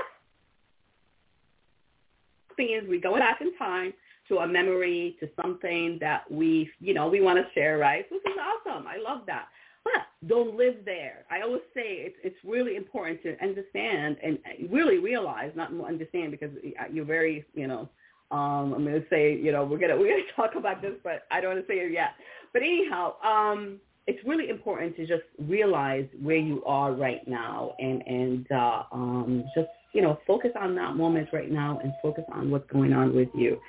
[2.56, 3.94] thing is we go back in time
[4.30, 8.10] to a memory, to something that we, you know, we want to share, right?
[8.10, 8.88] This is awesome.
[8.88, 9.50] I love that.
[9.84, 11.26] But don't live there.
[11.30, 16.52] I always say it's it's really important to understand and really realize, not understand because
[16.80, 17.90] uh, you're very, you know,
[18.32, 21.24] um, I'm going to say, you know, we're gonna we're gonna talk about this, but
[21.32, 22.12] I don't want to say it yet.
[22.54, 28.02] But anyhow, um, it's really important to just realize where you are right now and
[28.06, 32.52] and uh, um, just you know focus on that moment right now and focus on
[32.52, 33.60] what's going on with you.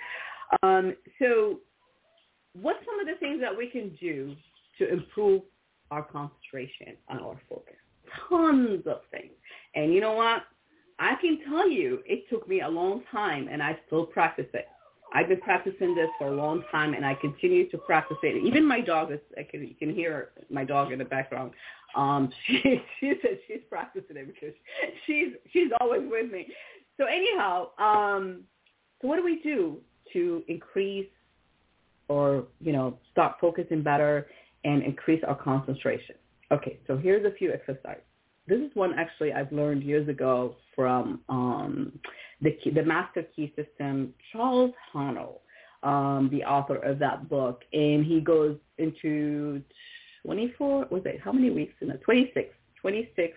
[0.62, 1.61] Um, so
[2.61, 4.35] what's some of the things that we can do
[4.79, 5.42] to improve
[5.90, 7.75] our concentration and our focus?
[8.29, 9.33] Tons of things.
[9.75, 10.42] And you know what?
[10.98, 14.66] I can tell you it took me a long time and I still practice it.
[15.14, 18.44] I've been practicing this for a long time and I continue to practice it.
[18.44, 21.52] Even my dog is, I can, you can hear my dog in the background.
[21.94, 24.54] Um, she, she says she's practicing it because
[25.06, 26.48] she's, she's always with me.
[26.98, 28.42] So anyhow, um,
[29.00, 29.78] so what do we do?
[30.12, 31.09] to increase
[32.09, 34.26] or, you know, start focusing better
[34.64, 36.14] and increase our concentration.
[36.52, 38.02] Okay, so here's a few exercises.
[38.46, 41.98] This is one actually I've learned years ago from um,
[42.40, 45.38] the, the Master Key System, Charles Haanel,
[45.82, 47.62] um, the author of that book.
[47.72, 49.62] And he goes into
[50.24, 52.00] 24, was it, how many weeks in it?
[52.02, 53.37] 26, 26,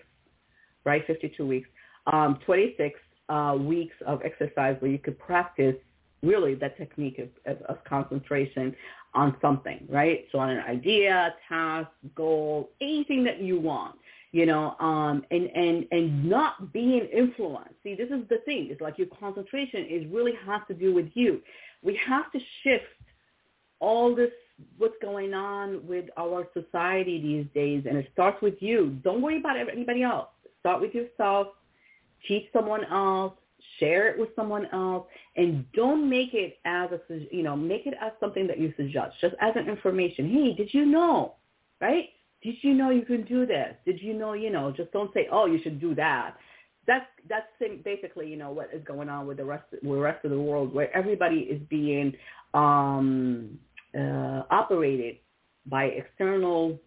[0.86, 1.69] right, 52 weeks,
[2.12, 5.76] um, 26 uh, weeks of exercise where you could practice
[6.22, 8.76] really that technique of, of, of, concentration
[9.13, 10.26] on something, right?
[10.32, 13.95] So on an idea, task, goal, anything that you want,
[14.32, 17.76] you know, um, and, and, and not being influenced.
[17.84, 18.68] See, this is the thing.
[18.70, 21.42] It's like your concentration is really has to do with you.
[21.82, 22.84] We have to shift
[23.80, 24.32] all this,
[24.78, 28.98] what's going on with our society these days, and it starts with you.
[29.04, 30.28] Don't worry about anybody else.
[30.60, 31.48] Start with yourself.
[32.28, 33.34] Teach someone else
[33.80, 37.00] share it with someone else, and don't make it as a,
[37.32, 40.30] you know, make it as something that you suggest, just as an information.
[40.30, 41.36] Hey, did you know,
[41.82, 42.10] right?
[42.41, 43.75] Did you know you can do this?
[43.86, 46.36] Did you know, you know, just don't say, oh, you should do that.
[46.88, 47.47] That's that's
[47.84, 50.39] basically, you know, what is going on with the rest with the rest of the
[50.39, 52.13] world, where everybody is being
[52.54, 53.60] um,
[53.95, 55.17] uh, operated
[55.67, 56.80] by external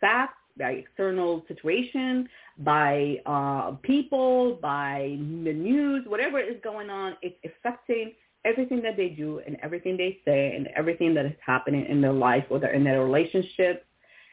[0.00, 7.16] facts, by external situation, by uh, people, by the news, whatever is going on.
[7.20, 8.12] It's affecting
[8.44, 12.12] everything that they do and everything they say and everything that is happening in their
[12.12, 13.84] life, whether in their relationships,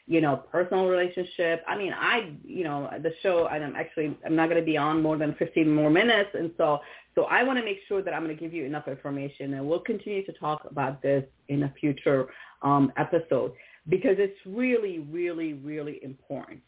[0.08, 1.64] you know, personal relationship.
[1.68, 4.78] I mean, I, you know, the show, and I'm actually, I'm not going to be
[4.78, 6.30] on more than 15 more minutes.
[6.34, 6.80] And so,
[7.14, 9.68] so I want to make sure that I'm going to give you enough information and
[9.68, 12.28] we'll continue to talk about this in a future
[12.62, 13.52] um, episode
[13.90, 16.62] because it's really, really, really important.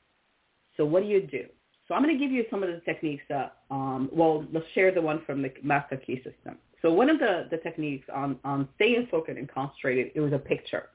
[0.75, 1.45] So what do you do?
[1.87, 4.93] So I'm going to give you some of the techniques that, um, well, let's share
[4.93, 6.57] the one from the Master Key System.
[6.81, 10.39] So one of the, the techniques on, on staying focused and concentrated, it was a
[10.39, 10.89] picture.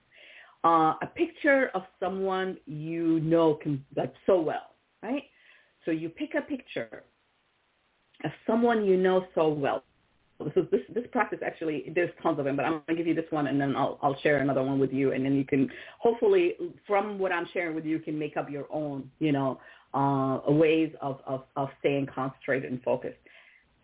[0.65, 4.71] Uh, a picture of someone you know can, like so well,
[5.03, 5.25] right?
[5.85, 7.05] So you pick a picture
[8.25, 9.85] of someone you know so well.
[10.41, 13.15] This is this this practice actually there's tons of them, but I'm gonna give you
[13.15, 15.71] this one and then I'll I'll share another one with you and then you can
[15.99, 16.55] hopefully
[16.87, 19.61] from what I'm sharing with you, you can make up your own, you know,
[19.95, 23.19] uh, ways of, of, of staying concentrated and focused.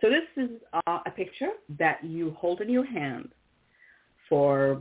[0.01, 0.51] So this is
[0.87, 3.29] uh, a picture that you hold in your hand
[4.29, 4.81] for,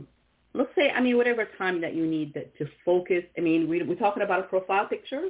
[0.54, 3.24] let's say, I mean, whatever time that you need to, to focus.
[3.36, 5.28] I mean, we, we're talking about a profile picture.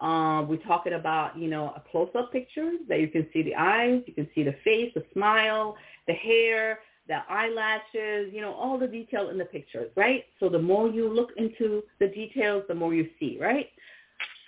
[0.00, 4.02] Uh, we're talking about, you know, a close-up picture that you can see the eyes,
[4.06, 8.86] you can see the face, the smile, the hair, the eyelashes, you know, all the
[8.86, 10.24] detail in the pictures, right?
[10.38, 13.66] So the more you look into the details, the more you see, right?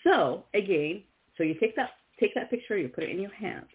[0.05, 1.03] So again,
[1.37, 3.67] so you take that take that picture, you put it in your hand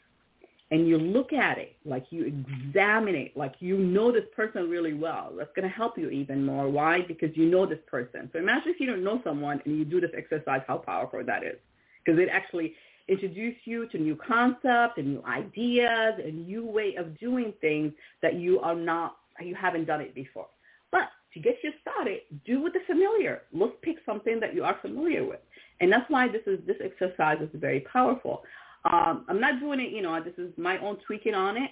[0.69, 4.93] and you look at it, like you examine it, like you know this person really
[4.93, 5.31] well.
[5.37, 6.67] That's going to help you even more.
[6.69, 7.01] Why?
[7.07, 8.29] Because you know this person.
[8.33, 11.43] So imagine if you don't know someone and you do this exercise, how powerful that
[11.43, 11.55] is.
[12.03, 12.73] Because it actually
[13.07, 18.35] introduces you to new concepts and new ideas and new way of doing things that
[18.35, 20.47] you are not, you haven't done it before.
[20.91, 23.43] But to get you started, do with the familiar.
[23.53, 25.39] Let's pick something that you are familiar with.
[25.79, 28.43] And that's why this is this exercise is very powerful.
[28.85, 31.71] Um, I'm not doing it, you know, this is my own tweaking on it.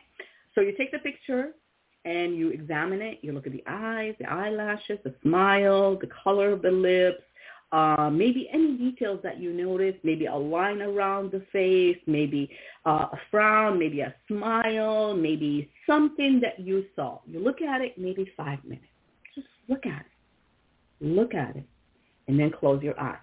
[0.54, 1.52] So you take the picture
[2.06, 3.20] and you examine it.
[3.22, 7.22] You look at the eyes, the eyelashes, the smile, the color of the lips,
[7.72, 12.50] uh, maybe any details that you notice, maybe a line around the face, maybe
[12.86, 17.20] uh, a frown, maybe a smile, maybe something that you saw.
[17.26, 18.88] You look at it, maybe five minutes.
[19.34, 21.06] Just look at it.
[21.06, 21.66] Look at it.
[22.28, 23.18] And then close your eyes.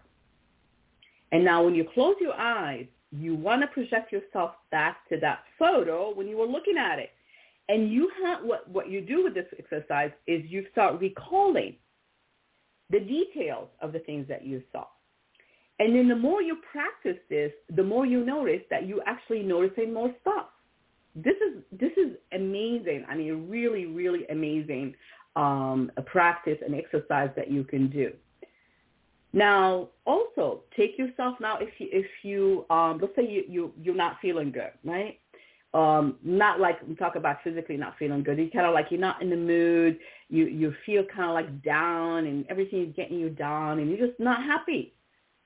[1.31, 5.40] And now when you close your eyes, you want to project yourself back to that
[5.59, 7.11] photo when you were looking at it.
[7.68, 11.77] And you have what, what you do with this exercise is you start recalling
[12.90, 14.87] the details of the things that you saw.
[15.79, 19.92] And then the more you practice this, the more you notice that you actually noticing
[19.92, 20.46] more stuff.
[21.14, 23.05] This is this is amazing.
[23.09, 24.94] I mean, really, really amazing
[25.37, 28.12] um, a practice and exercise that you can do.
[29.33, 33.95] Now, also take yourself now if you if you um, let's say you you you're
[33.95, 35.18] not feeling good, right?
[35.75, 38.37] Um, not like we talk about physically not feeling good.
[38.38, 39.99] You kind of like you're not in the mood.
[40.29, 44.07] You you feel kind of like down, and everything is getting you down, and you're
[44.07, 44.92] just not happy.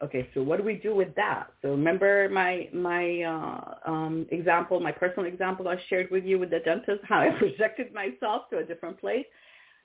[0.02, 1.46] Okay, so what do we do with that?
[1.62, 6.50] So remember my my uh, um, example, my personal example I shared with you with
[6.50, 9.26] the dentist, how I projected myself to a different place.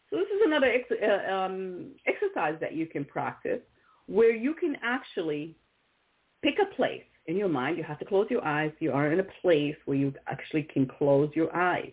[0.10, 3.62] So this is another ex- uh, um, exercise that you can practice
[4.08, 5.56] where you can actually
[6.44, 7.78] pick a place in your mind.
[7.78, 8.72] You have to close your eyes.
[8.80, 11.92] You are in a place where you actually can close your eyes.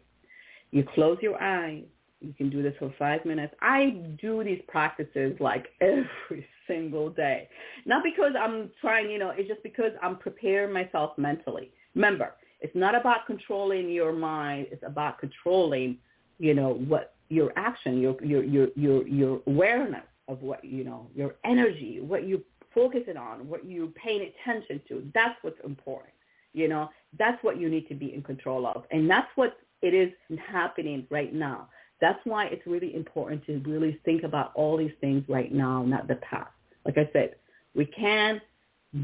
[0.71, 1.85] You close your eyes.
[2.21, 3.55] You can do this for five minutes.
[3.61, 7.49] I do these practices like every single day.
[7.87, 11.71] Not because I'm trying, you know, it's just because I'm preparing myself mentally.
[11.94, 14.66] Remember, it's not about controlling your mind.
[14.73, 15.99] It's about controlling,
[16.38, 21.09] you know, what your action, your your your your your awareness of what you know,
[21.14, 25.11] your energy, what you focusing on, what you paying attention to.
[25.14, 26.12] That's what's important.
[26.53, 26.88] You know,
[27.19, 30.12] that's what you need to be in control of, and that's what it is
[30.51, 31.69] happening right now.
[32.01, 36.07] That's why it's really important to really think about all these things right now, not
[36.09, 36.50] the past.
[36.85, 37.35] Like I said,
[37.75, 38.40] we can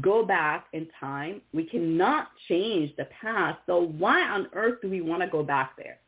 [0.01, 1.41] go back in time.
[1.53, 3.59] We cannot change the past.
[3.65, 5.99] So why on earth do we want to go back there?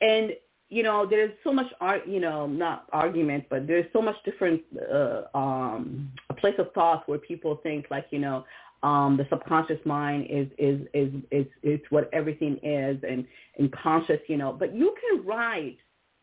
[0.00, 0.32] And
[0.70, 4.60] you know, there's so much art, you know, not argument, but there's so much different,
[4.92, 8.44] uh, um, a place of thought where people think like, you know,
[8.82, 13.26] um, the subconscious mind is, is, is, is, is what everything is and,
[13.58, 15.78] and conscious, you know, but you can write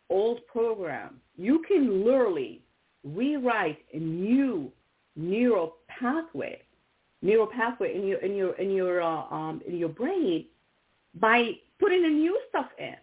[0.09, 1.19] old programs.
[1.37, 2.61] You can literally
[3.03, 4.71] rewrite a new
[5.15, 6.61] neural pathway,
[7.21, 10.45] neural pathway in your in your in your uh, um, in your brain
[11.19, 12.95] by putting the new stuff in.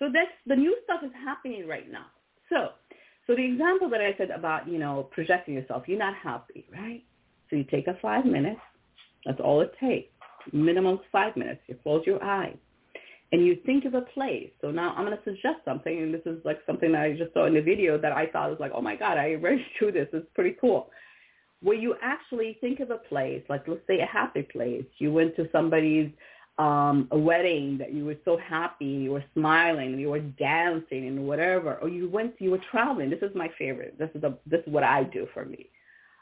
[0.00, 2.06] So that's the new stuff is happening right now.
[2.48, 2.70] So,
[3.26, 7.04] so the example that I said about you know projecting yourself, you're not happy, right?
[7.48, 8.60] So you take a five minutes.
[9.24, 10.10] That's all it takes.
[10.52, 11.60] Minimum five minutes.
[11.68, 12.56] You close your eyes
[13.32, 14.50] and you think of a place.
[14.60, 17.32] So now I'm going to suggest something, and this is like something that I just
[17.32, 19.92] saw in the video that I thought was like, oh my God, I already do
[19.92, 20.08] this.
[20.12, 20.90] It's pretty cool.
[21.62, 24.84] Where you actually think of a place, like let's say a happy place.
[24.98, 26.10] You went to somebody's
[26.60, 31.26] um, a wedding that you were so happy, you were smiling, you were dancing and
[31.26, 33.10] whatever, or you went, you were traveling.
[33.10, 33.98] This is my favorite.
[33.98, 35.70] This is a, this is what I do for me.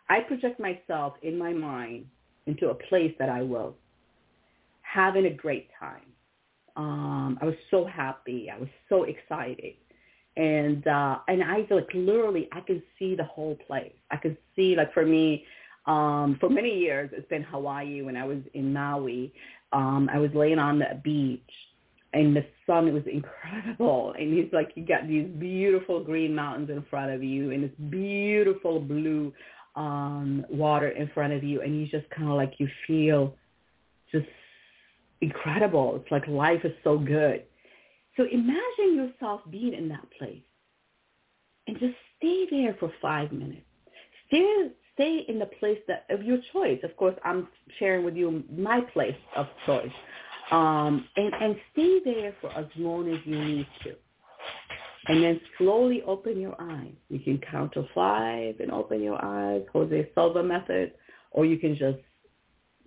[0.09, 2.07] I project myself in my mind
[2.47, 3.75] into a place that I was
[4.83, 6.09] having a great time
[6.79, 8.49] um, I was so happy.
[8.55, 9.75] I was so excited.
[10.37, 13.93] And uh, and I like literally I can see the whole place.
[14.13, 15.45] I can see like for me,
[15.87, 19.35] um, for many years it's been Hawaii when I was in Maui.
[19.73, 21.41] Um, I was laying on the beach
[22.15, 26.71] and the sun it was incredible and it's like you got these beautiful green mountains
[26.71, 29.31] in front of you and this beautiful blue
[29.77, 33.35] um water in front of you and you just kind of like you feel
[34.11, 34.27] just
[35.21, 35.97] incredible.
[35.97, 37.45] It's like life is so good.
[38.17, 40.43] So imagine yourself being in that place
[41.67, 43.63] and just stay there for five minutes.
[44.27, 46.81] Stay, stay in the place that of your choice.
[46.83, 47.47] Of course, I'm
[47.79, 49.93] sharing with you my place of choice.
[50.51, 53.95] Um, and, and stay there for as long as you need to.
[55.07, 56.93] And then slowly open your eyes.
[57.09, 60.93] You can count to five and open your eyes, Jose Silva method,
[61.31, 61.99] or you can just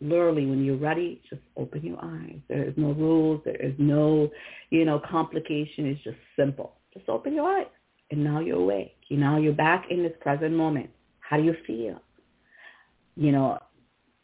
[0.01, 2.39] literally when you're ready, just open your eyes.
[2.49, 3.41] There is no rules.
[3.45, 4.30] There is no,
[4.72, 5.86] you know, complication.
[5.86, 6.74] It's just simple.
[6.93, 7.68] Just open your eyes.
[8.09, 8.97] And now you're awake.
[9.07, 10.89] You now you're back in this present moment.
[11.32, 11.99] How do you feel?
[13.15, 13.57] You know,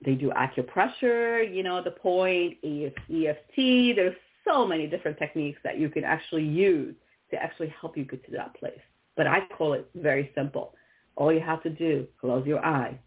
[0.06, 3.96] they do acupressure, you know, the point, EFT.
[3.96, 6.96] There's so many different techniques that you can actually use
[7.32, 8.80] to actually help you get to that place.
[9.16, 10.76] But I call it very simple.
[11.16, 12.98] All you have to do, close your eyes.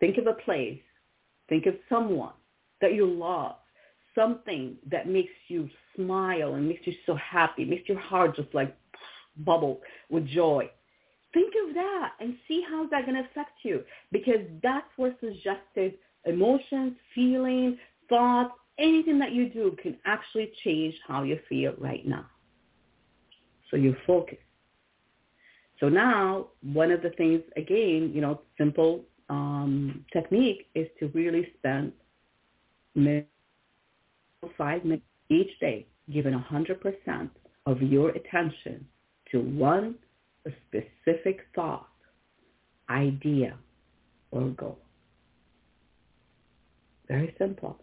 [0.00, 0.80] Think of a place
[1.50, 2.32] Think of someone
[2.80, 3.56] that you love,
[4.14, 8.74] something that makes you smile and makes you so happy, makes your heart just like
[9.36, 10.70] bubble with joy.
[11.32, 15.94] Think of that and see how that's going to affect you because that's where suggested
[16.24, 17.76] emotions, feelings,
[18.08, 22.26] thoughts, anything that you do can actually change how you feel right now.
[23.70, 24.38] So you focus.
[25.78, 31.48] So now, one of the things, again, you know, simple um, technique is to really
[31.58, 31.92] spend
[34.58, 37.30] five minutes each day, giving 100%
[37.66, 38.86] of your attention
[39.30, 39.94] to one
[40.68, 41.88] specific thought,
[42.88, 43.56] idea,
[44.30, 44.78] or goal.
[47.08, 47.76] Very simple.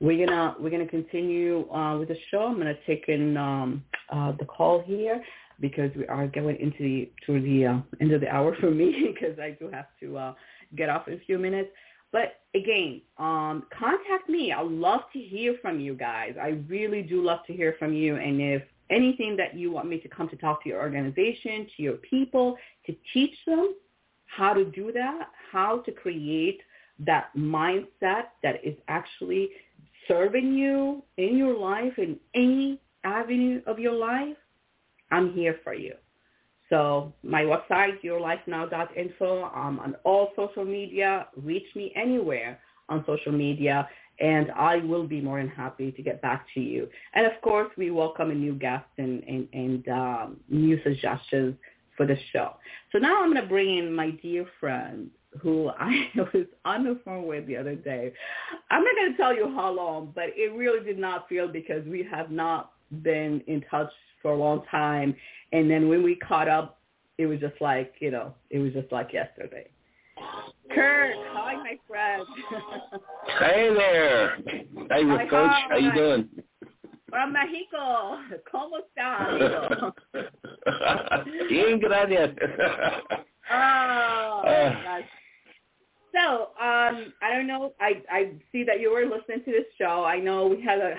[0.00, 2.46] We're gonna we're gonna continue uh, with the show.
[2.46, 5.22] I'm gonna take in um, uh, the call here
[5.60, 9.12] because we are going into the to the uh, end of the hour for me
[9.14, 10.34] because I do have to uh,
[10.74, 11.70] get off in a few minutes.
[12.12, 14.52] But again, um, contact me.
[14.52, 16.34] I love to hear from you guys.
[16.40, 18.16] I really do love to hear from you.
[18.16, 21.82] And if anything that you want me to come to talk to your organization, to
[21.82, 22.56] your people,
[22.86, 23.74] to teach them
[24.26, 26.60] how to do that, how to create
[26.98, 29.50] that mindset that is actually
[30.08, 34.36] serving you in your life, in any avenue of your life,
[35.10, 35.94] I'm here for you.
[36.68, 39.44] So my website, yourlifenow.info.
[39.44, 41.28] I'm on all social media.
[41.36, 42.58] Reach me anywhere
[42.88, 43.88] on social media,
[44.20, 46.88] and I will be more than happy to get back to you.
[47.14, 51.54] And of course, we welcome a new guest and, and, and um, new suggestions
[51.96, 52.52] for the show.
[52.92, 55.10] So now I'm going to bring in my dear friend
[55.42, 58.12] who I was on the phone with the other day.
[58.70, 61.86] I'm not going to tell you how long, but it really did not feel because
[61.86, 63.90] we have not been in touch
[64.22, 65.14] for a long time.
[65.52, 66.80] And then when we caught up,
[67.18, 69.68] it was just like, you know, it was just like yesterday.
[70.74, 72.26] Kurt, hi, my friend.
[73.38, 74.36] hey there.
[74.90, 75.50] Hey, hi, Coach.
[75.68, 76.28] How you doing?
[77.08, 78.18] From Mexico.
[78.52, 79.94] ¿Cómo está,
[81.48, 82.30] Bien, gracias.
[83.50, 85.04] oh, uh, gosh.
[86.12, 87.74] So, um, I don't know.
[87.80, 90.04] I I see that you were listening to this show.
[90.04, 90.94] I know we had a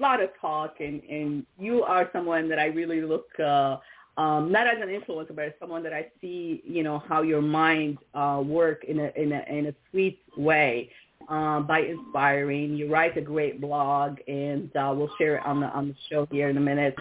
[0.00, 3.26] lot of talk, and and you are someone that I really look.
[3.38, 3.76] Uh,
[4.16, 7.40] um, not as an influencer, but as someone that I see, you know, how your
[7.40, 10.90] mind uh, work in a in a in a sweet way
[11.28, 12.74] um, by inspiring.
[12.76, 16.26] You write a great blog, and uh, we'll share it on the on the show
[16.30, 16.94] here in a minute.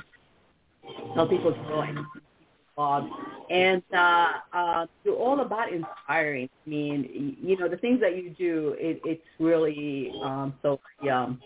[1.13, 1.99] Tell people to go and
[2.77, 3.09] blog,
[3.49, 6.49] and uh, uh, you're all about inspiring.
[6.65, 10.79] I mean, you know, the things that you do, it, it's really um, so
[11.11, 11.41] um,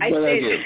[0.00, 0.64] I well, say,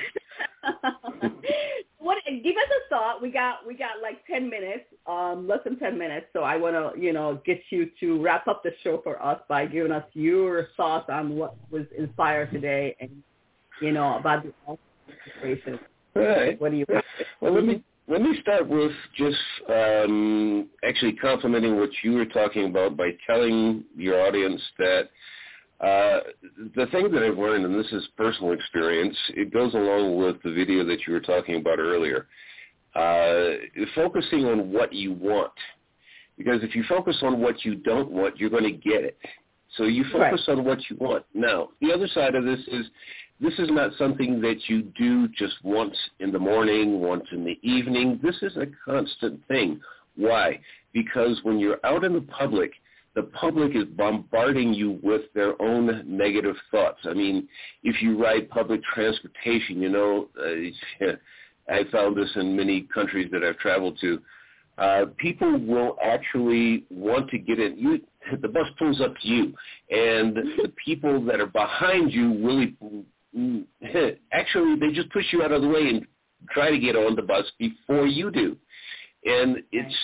[1.98, 2.18] what?
[2.26, 3.20] Give us a thought.
[3.20, 6.26] We got we got like ten minutes, um, less than ten minutes.
[6.32, 9.40] So I want to you know get you to wrap up the show for us
[9.48, 13.10] by giving us your thoughts on what was inspired today, and
[13.80, 14.52] you know about the
[15.24, 15.78] situation.
[16.16, 16.60] All right.
[16.60, 16.86] What do you?
[17.40, 19.36] Well, let me let me start with just
[19.68, 25.10] um, actually complimenting what you were talking about by telling your audience that
[25.80, 26.20] uh,
[26.74, 30.52] the thing that I've learned, and this is personal experience, it goes along with the
[30.52, 32.26] video that you were talking about earlier.
[32.94, 33.58] Uh,
[33.94, 35.52] focusing on what you want,
[36.36, 39.18] because if you focus on what you don't want, you're going to get it.
[39.76, 40.58] So you focus right.
[40.58, 41.24] on what you want.
[41.34, 42.86] Now, the other side of this is
[43.40, 47.58] this is not something that you do just once in the morning, once in the
[47.62, 48.18] evening.
[48.22, 49.80] This is a constant thing.
[50.16, 50.58] Why?
[50.92, 52.72] Because when you're out in the public,
[53.14, 57.00] the public is bombarding you with their own negative thoughts.
[57.04, 57.48] I mean,
[57.82, 61.06] if you ride public transportation, you know, uh,
[61.72, 64.20] I found this in many countries that I've traveled to.
[64.78, 67.76] Uh, people will actually want to get in.
[67.76, 68.00] You,
[68.40, 69.44] the bus pulls up to you,
[69.90, 72.76] and the people that are behind you really,
[74.32, 76.06] actually, they just push you out of the way and
[76.50, 78.56] try to get on the bus before you do.
[79.28, 79.94] And it's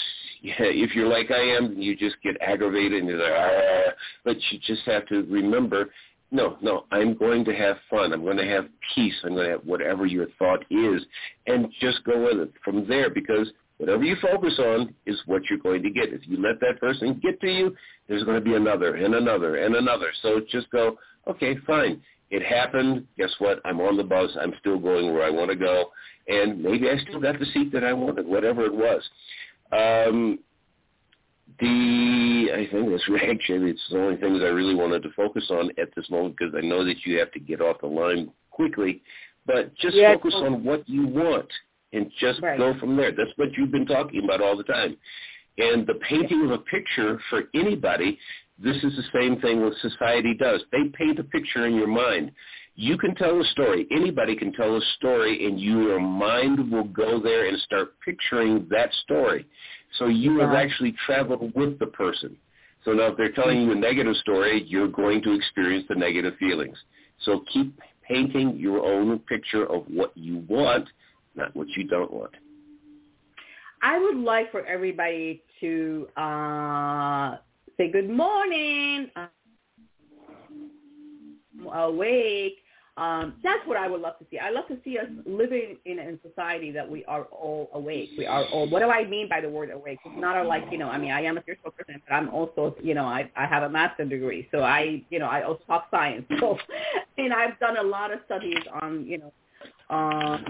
[0.43, 3.93] yeah, if you're like I am, you just get aggravated and you're like, ah.
[4.25, 5.91] But you just have to remember,
[6.31, 8.13] no, no, I'm going to have fun.
[8.13, 9.15] I'm going to have peace.
[9.25, 11.03] I'm going to have whatever your thought is,
[11.47, 15.59] and just go with it from there because whatever you focus on is what you're
[15.59, 16.13] going to get.
[16.13, 17.75] If you let that person get to you,
[18.09, 20.13] there's going to be another and another and another.
[20.21, 22.03] So just go, okay, fine.
[22.35, 23.07] It happened.
[23.17, 23.61] Guess what?
[23.65, 24.29] I'm on the bus.
[24.41, 25.93] I'm still going where I want to go.
[26.27, 29.03] And maybe I still got the seat that I wanted, whatever it was.
[29.71, 30.41] Um,
[31.61, 35.71] the I think that's actually it's the only things I really wanted to focus on
[35.81, 39.01] at this moment because I know that you have to get off the line quickly.
[39.47, 41.49] But just yeah, focus on what you want
[41.93, 42.59] and just right.
[42.59, 43.13] go from there.
[43.13, 44.97] That's what you've been talking about all the time.
[45.57, 48.19] And the painting of a picture for anybody,
[48.63, 50.63] this is the same thing what society does.
[50.71, 52.31] They paint a picture in your mind.
[52.77, 53.87] You can tell a story.
[53.91, 58.93] Anybody can tell a story, and your mind will go there and start picturing that
[59.05, 59.47] story.
[59.99, 62.37] So you have actually traveled with the person.
[62.85, 66.35] So now if they're telling you a negative story, you're going to experience the negative
[66.39, 66.77] feelings.
[67.25, 70.89] So keep painting your own picture of what you want,
[71.35, 72.33] not what you don't want.
[73.83, 77.37] I would like for everybody to uh,
[77.77, 79.27] say good morning, uh,
[81.73, 82.59] awake,
[82.97, 84.39] um, that's what I would love to see.
[84.39, 88.11] I love to see us living in a society that we are all awake.
[88.17, 88.69] We are all.
[88.69, 89.99] What do I mean by the word awake?
[90.05, 90.89] It's not like you know.
[90.89, 93.65] I mean, I am a spiritual person, but I'm also you know I I have
[93.65, 96.25] a master's degree, so I you know I also talk science.
[96.41, 96.59] So,
[97.17, 99.33] and I've done a lot of studies on you know
[99.89, 100.45] um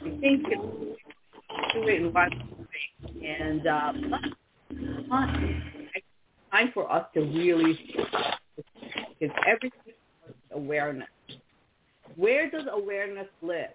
[0.00, 1.08] I think it's
[3.22, 3.92] and uh,
[6.50, 7.78] time for us to really
[9.20, 11.08] because everything is awareness
[12.18, 13.70] where does awareness live?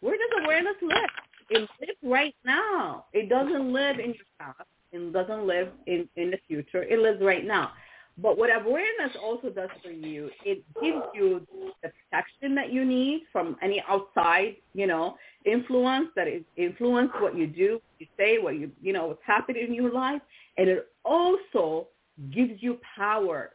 [0.00, 1.10] Where does awareness live?
[1.50, 3.06] It lives right now.
[3.12, 4.68] It doesn't live in your past.
[4.92, 6.84] It doesn't live in, in the future.
[6.84, 7.72] It lives right now.
[8.18, 11.44] But what awareness also does for you, it gives you
[11.82, 17.36] the protection that you need from any outside, you know, influence that is influence what
[17.36, 20.20] you do, what you say, what you, you know, what's happening in your life.
[20.56, 21.88] And it also
[22.30, 23.50] gives you power.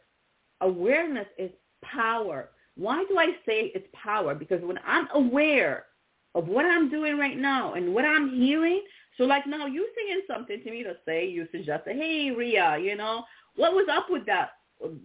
[0.60, 1.50] Awareness is
[1.82, 2.50] power.
[2.76, 4.34] Why do I say it's power?
[4.34, 5.86] Because when I'm aware
[6.34, 8.82] of what I'm doing right now and what I'm hearing,
[9.16, 12.96] so like now you saying something to me to say, you suggest, hey Ria, you
[12.96, 13.24] know,
[13.56, 14.50] what was up with that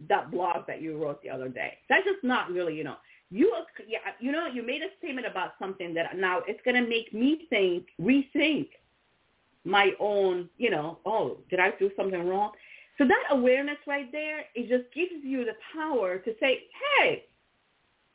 [0.08, 1.74] that blog that you wrote the other day?
[1.90, 2.98] That's just not really, you know,
[3.32, 3.52] you
[3.88, 7.48] yeah, you know, you made a statement about something that now it's gonna make me
[7.50, 8.68] think, rethink
[9.66, 12.52] my own, you know, oh, did I do something wrong?
[12.98, 16.64] So that awareness right there, it just gives you the power to say,
[17.00, 17.26] hey,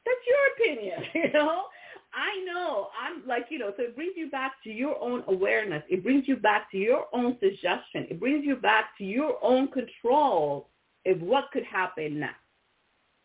[0.05, 1.65] that's your opinion, you know.
[2.15, 2.89] I know.
[2.99, 5.83] I'm like, you know, so it brings you back to your own awareness.
[5.89, 8.07] It brings you back to your own suggestion.
[8.09, 10.69] It brings you back to your own control
[11.07, 12.37] of what could happen next.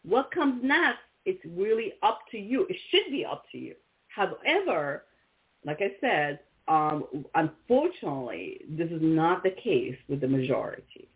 [0.03, 2.67] What comes next, it's really up to you.
[2.69, 3.75] It should be up to you.
[4.09, 5.05] However,
[5.65, 11.07] like I said, um, unfortunately, this is not the case with the majority.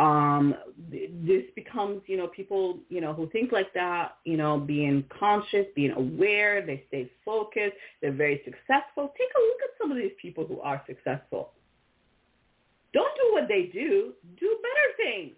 [0.00, 0.54] Um,
[0.90, 5.66] this becomes, you know, people, you know, who think like that, you know, being conscious,
[5.76, 9.12] being aware, they stay focused, they're very successful.
[9.18, 11.50] Take a look at some of these people who are successful.
[12.94, 14.14] Don't do what they do.
[14.40, 15.32] Do better things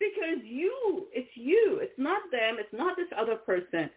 [0.00, 1.80] because you, it's you.
[1.82, 2.56] It's not them.
[2.58, 3.90] It's not this other person.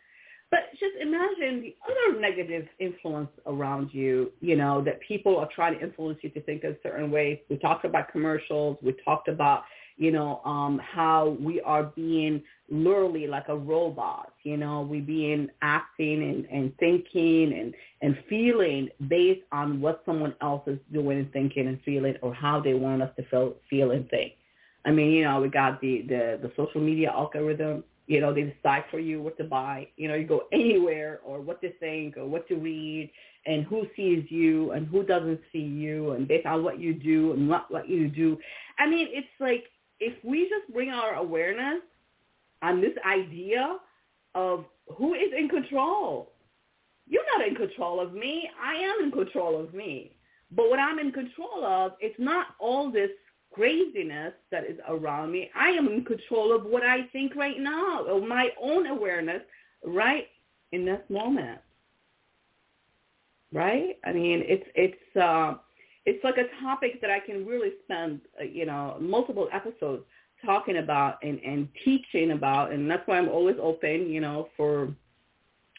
[0.52, 5.76] But just imagine the other negative influence around you, you know, that people are trying
[5.76, 7.44] to influence you to think a certain way.
[7.50, 8.78] We talked about commercials.
[8.82, 9.64] We talked about,
[10.00, 15.50] you know, um, how we are being literally like a robot, you know, we being
[15.62, 21.34] acting and, and thinking and, and feeling based on what someone else is doing and
[21.34, 24.32] thinking and feeling or how they want us to feel, feel and think.
[24.86, 28.42] I mean, you know, we got the, the, the social media algorithm you know, they
[28.42, 29.88] decide for you what to buy.
[29.96, 33.12] You know, you go anywhere or what to think or what to read
[33.46, 37.34] and who sees you and who doesn't see you and based on what you do
[37.34, 38.36] and what, what you do.
[38.80, 39.66] I mean, it's like
[40.00, 41.82] if we just bring our awareness
[42.62, 43.78] on this idea
[44.36, 44.66] of
[44.98, 46.32] who is in control.
[47.08, 48.50] You're not in control of me.
[48.62, 50.16] I am in control of me.
[50.52, 53.10] But what I'm in control of, it's not all this
[53.52, 55.50] craziness that is around me.
[55.56, 59.42] I am in control of what I think right now, of my own awareness
[59.84, 60.28] right
[60.72, 61.60] in this moment.
[63.52, 63.98] Right?
[64.06, 65.56] I mean, it's it's uh,
[66.06, 70.04] it's like a topic that I can really spend, uh, you know, multiple episodes
[70.46, 74.94] talking about and, and teaching about, and that's why I'm always open, you know, for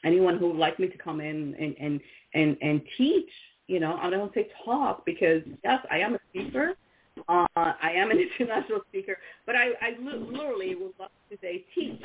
[0.04, 2.00] anyone who would like me to come in and and
[2.34, 3.30] and, and teach.
[3.66, 6.74] You know, I don't say talk because yes, I am a speaker
[7.28, 9.16] uh, I am an international speaker,
[9.46, 12.02] but I, I literally would love to say teach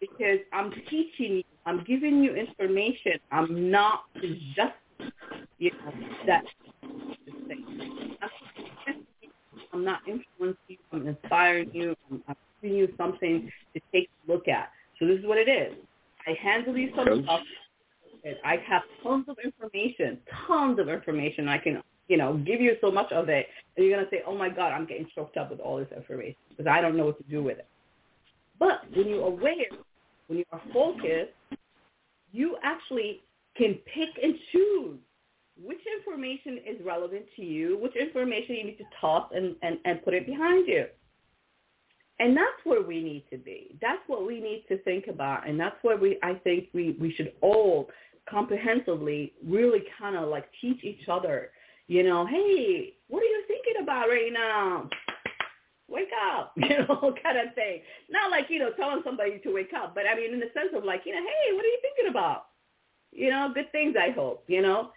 [0.00, 1.42] because I'm teaching you.
[1.64, 3.12] I'm giving you information.
[3.30, 4.04] I'm not
[4.56, 5.12] just,
[5.58, 5.92] you know,
[6.26, 6.44] that
[9.72, 10.78] I'm not influencing you.
[10.92, 11.96] I'm inspiring you.
[12.10, 14.70] I'm, I'm giving you something to take a look at.
[14.98, 15.74] So this is what it is.
[16.26, 17.40] I handle you some stuff.
[18.44, 22.90] I have tons of information, tons of information I can you know, give you so
[22.90, 25.50] much of it, and you're going to say, oh my God, I'm getting choked up
[25.50, 27.66] with all this information because I don't know what to do with it.
[28.58, 29.70] But when you're aware,
[30.26, 31.32] when you are focused,
[32.32, 33.20] you actually
[33.56, 34.98] can pick and choose
[35.62, 40.02] which information is relevant to you, which information you need to toss and, and, and
[40.04, 40.86] put it behind you.
[42.18, 43.76] And that's where we need to be.
[43.80, 45.48] That's what we need to think about.
[45.48, 47.88] And that's where we, I think we, we should all
[48.30, 51.50] comprehensively really kind of like teach each other
[51.92, 54.88] you know, hey, what are you thinking about right now?
[55.88, 57.80] Wake up, you know, kind of thing.
[58.08, 60.70] Not like, you know, telling somebody to wake up, but I mean in the sense
[60.74, 62.46] of like, you know, hey, what are you thinking about?
[63.10, 64.90] You know, good things, I hope, you know.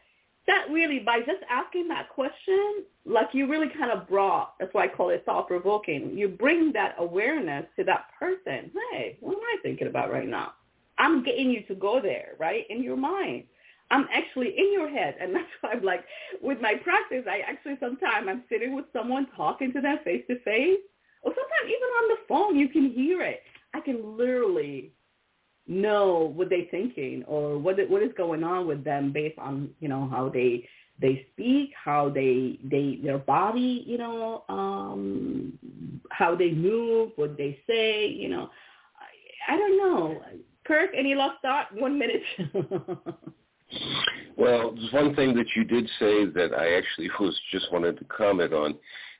[0.47, 4.83] That really, by just asking that question, like you really kind of brought, that's why
[4.83, 6.15] I call it thought-provoking.
[6.15, 8.71] You bring that awareness to that person.
[8.91, 10.53] Hey, what am I thinking about right now?
[10.97, 13.45] I'm getting you to go there, right, in your mind.
[13.91, 15.15] I'm actually in your head.
[15.19, 16.05] And that's why I'm like,
[16.41, 20.39] with my practice, I actually sometimes I'm sitting with someone talking to them face to
[20.39, 20.79] face,
[21.23, 23.41] or sometimes even on the phone, you can hear it.
[23.73, 24.91] I can literally
[25.67, 29.87] know what they're thinking or what what is going on with them based on you
[29.87, 30.67] know how they
[30.99, 35.57] they speak, how they they their body, you know, um,
[36.11, 38.49] how they move, what they say, you know.
[39.49, 40.21] I, I don't know.
[40.65, 41.67] Kirk, any last thought?
[41.75, 42.23] One minute.
[44.37, 48.05] Well, there's one thing that you did say that I actually was just wanted to
[48.05, 48.75] comment on.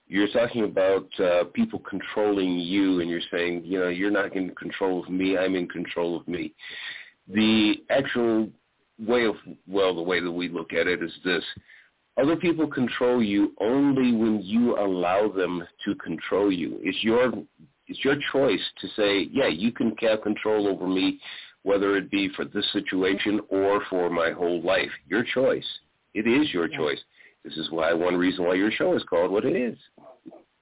[0.08, 4.54] You're talking about uh, people controlling you, and you're saying, you know, you're not in
[4.56, 5.38] control of me.
[5.38, 6.54] I'm in control of me.
[7.28, 8.50] The actual
[9.00, 9.36] way of,
[9.68, 11.44] well, the way that we look at it is this.
[12.18, 16.80] Other people control you only when you allow them to control you.
[16.82, 17.34] It's your
[17.88, 21.20] it's your choice to say, yeah, you can have control over me
[21.64, 24.90] whether it be for this situation or for my whole life.
[25.08, 25.66] Your choice.
[26.14, 26.78] It is your yeah.
[26.78, 27.00] choice.
[27.46, 29.78] This is why one reason why your show is called what it is.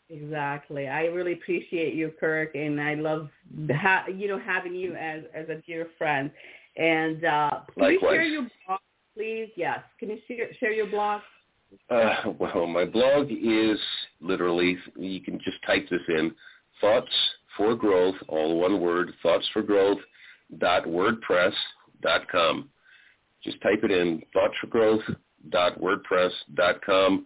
[0.09, 0.87] Exactly.
[0.87, 3.29] I really appreciate you, Kirk, and I love
[3.71, 6.29] ha- you know having you as as a dear friend.
[6.77, 8.01] And uh, can Likewise.
[8.01, 8.79] you share your blog,
[9.15, 9.49] please?
[9.55, 9.79] Yes.
[9.99, 11.21] Can you share, share your blog?
[11.89, 13.79] Uh, well, my blog is
[14.21, 16.35] literally you can just type this in:
[16.79, 17.11] thoughts
[17.57, 19.99] for growth, all one word, thoughts for growth
[20.61, 22.69] wordpress.com.
[23.43, 24.23] Just type it in,
[25.49, 27.25] thoughtforgrowth.wordpress.com.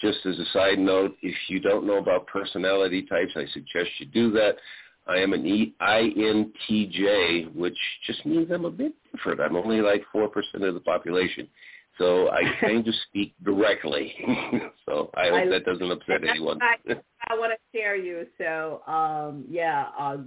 [0.00, 4.06] Just as a side note, if you don't know about personality types, I suggest you
[4.06, 4.56] do that.
[5.06, 9.40] I am an e- INTJ, which just means I'm a bit different.
[9.40, 10.28] I'm only like 4%
[10.62, 11.46] of the population.
[11.98, 14.14] So I kind of speak directly.
[14.86, 16.58] so I hope I, that doesn't upset anyone.
[16.62, 16.76] I,
[17.28, 18.26] I want to share you.
[18.38, 20.18] So um, yeah, uh,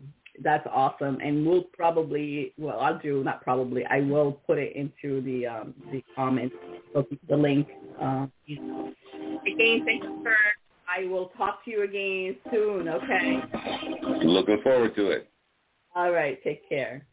[0.44, 1.20] that's awesome.
[1.24, 3.86] And we'll probably, well, I'll do not probably.
[3.86, 6.56] I will put it into the um, the comments,
[7.30, 7.68] the link.
[8.02, 10.36] Uh, again, thank you for.
[10.90, 12.88] I will talk to you again soon.
[12.88, 13.42] Okay.
[14.24, 15.30] Looking forward to it.
[15.96, 16.42] All right.
[16.44, 17.06] Take care.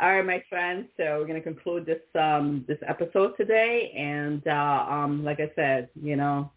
[0.00, 0.86] All right, my friends.
[0.96, 5.50] So we're going to conclude this um, this episode today, and uh, um, like I
[5.54, 6.50] said, you know,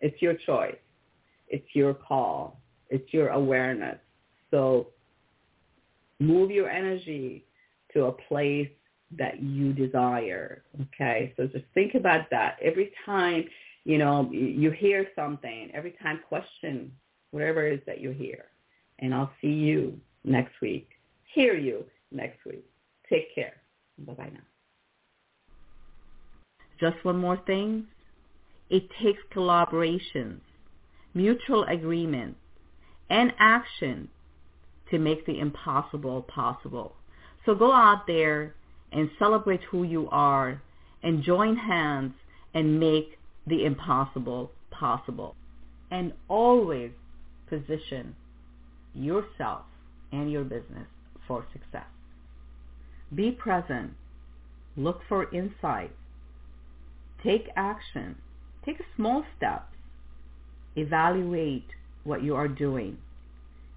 [0.00, 0.76] it's your choice,
[1.48, 3.98] it's your call, it's your awareness.
[4.52, 4.88] So
[6.20, 7.44] move your energy
[7.92, 8.68] to a place
[9.18, 10.64] that you desire.
[10.80, 13.44] Okay, so just think about that every time
[13.84, 15.70] you know you hear something.
[15.74, 16.92] Every time, question
[17.30, 18.44] whatever it is that you hear,
[18.98, 20.88] and I'll see you next week.
[21.34, 22.64] Hear you next week.
[23.08, 23.54] Take care.
[23.98, 24.40] Bye-bye now.
[26.80, 27.86] Just one more thing.
[28.68, 30.40] It takes collaboration,
[31.14, 32.36] mutual agreement,
[33.08, 34.08] and action
[34.92, 36.92] to make the impossible possible.
[37.44, 38.54] So go out there
[38.92, 40.62] and celebrate who you are
[41.02, 42.12] and join hands
[42.54, 45.34] and make the impossible possible.
[45.90, 46.90] And always
[47.48, 48.14] position
[48.94, 49.62] yourself
[50.12, 50.86] and your business
[51.26, 51.86] for success.
[53.14, 53.92] Be present.
[54.76, 55.94] Look for insights.
[57.24, 58.16] Take action.
[58.64, 59.74] Take small steps.
[60.76, 61.68] Evaluate
[62.04, 62.98] what you are doing.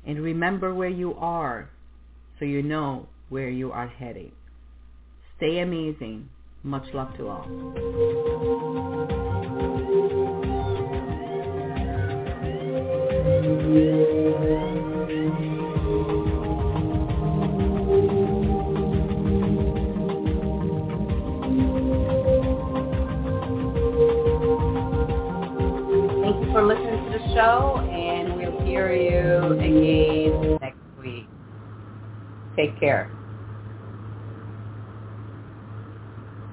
[0.06, 1.70] And remember where you are
[2.39, 4.32] so you know where you are heading.
[5.38, 6.30] Stay amazing.
[6.64, 8.75] Much love to all.
[32.58, 33.14] Take care.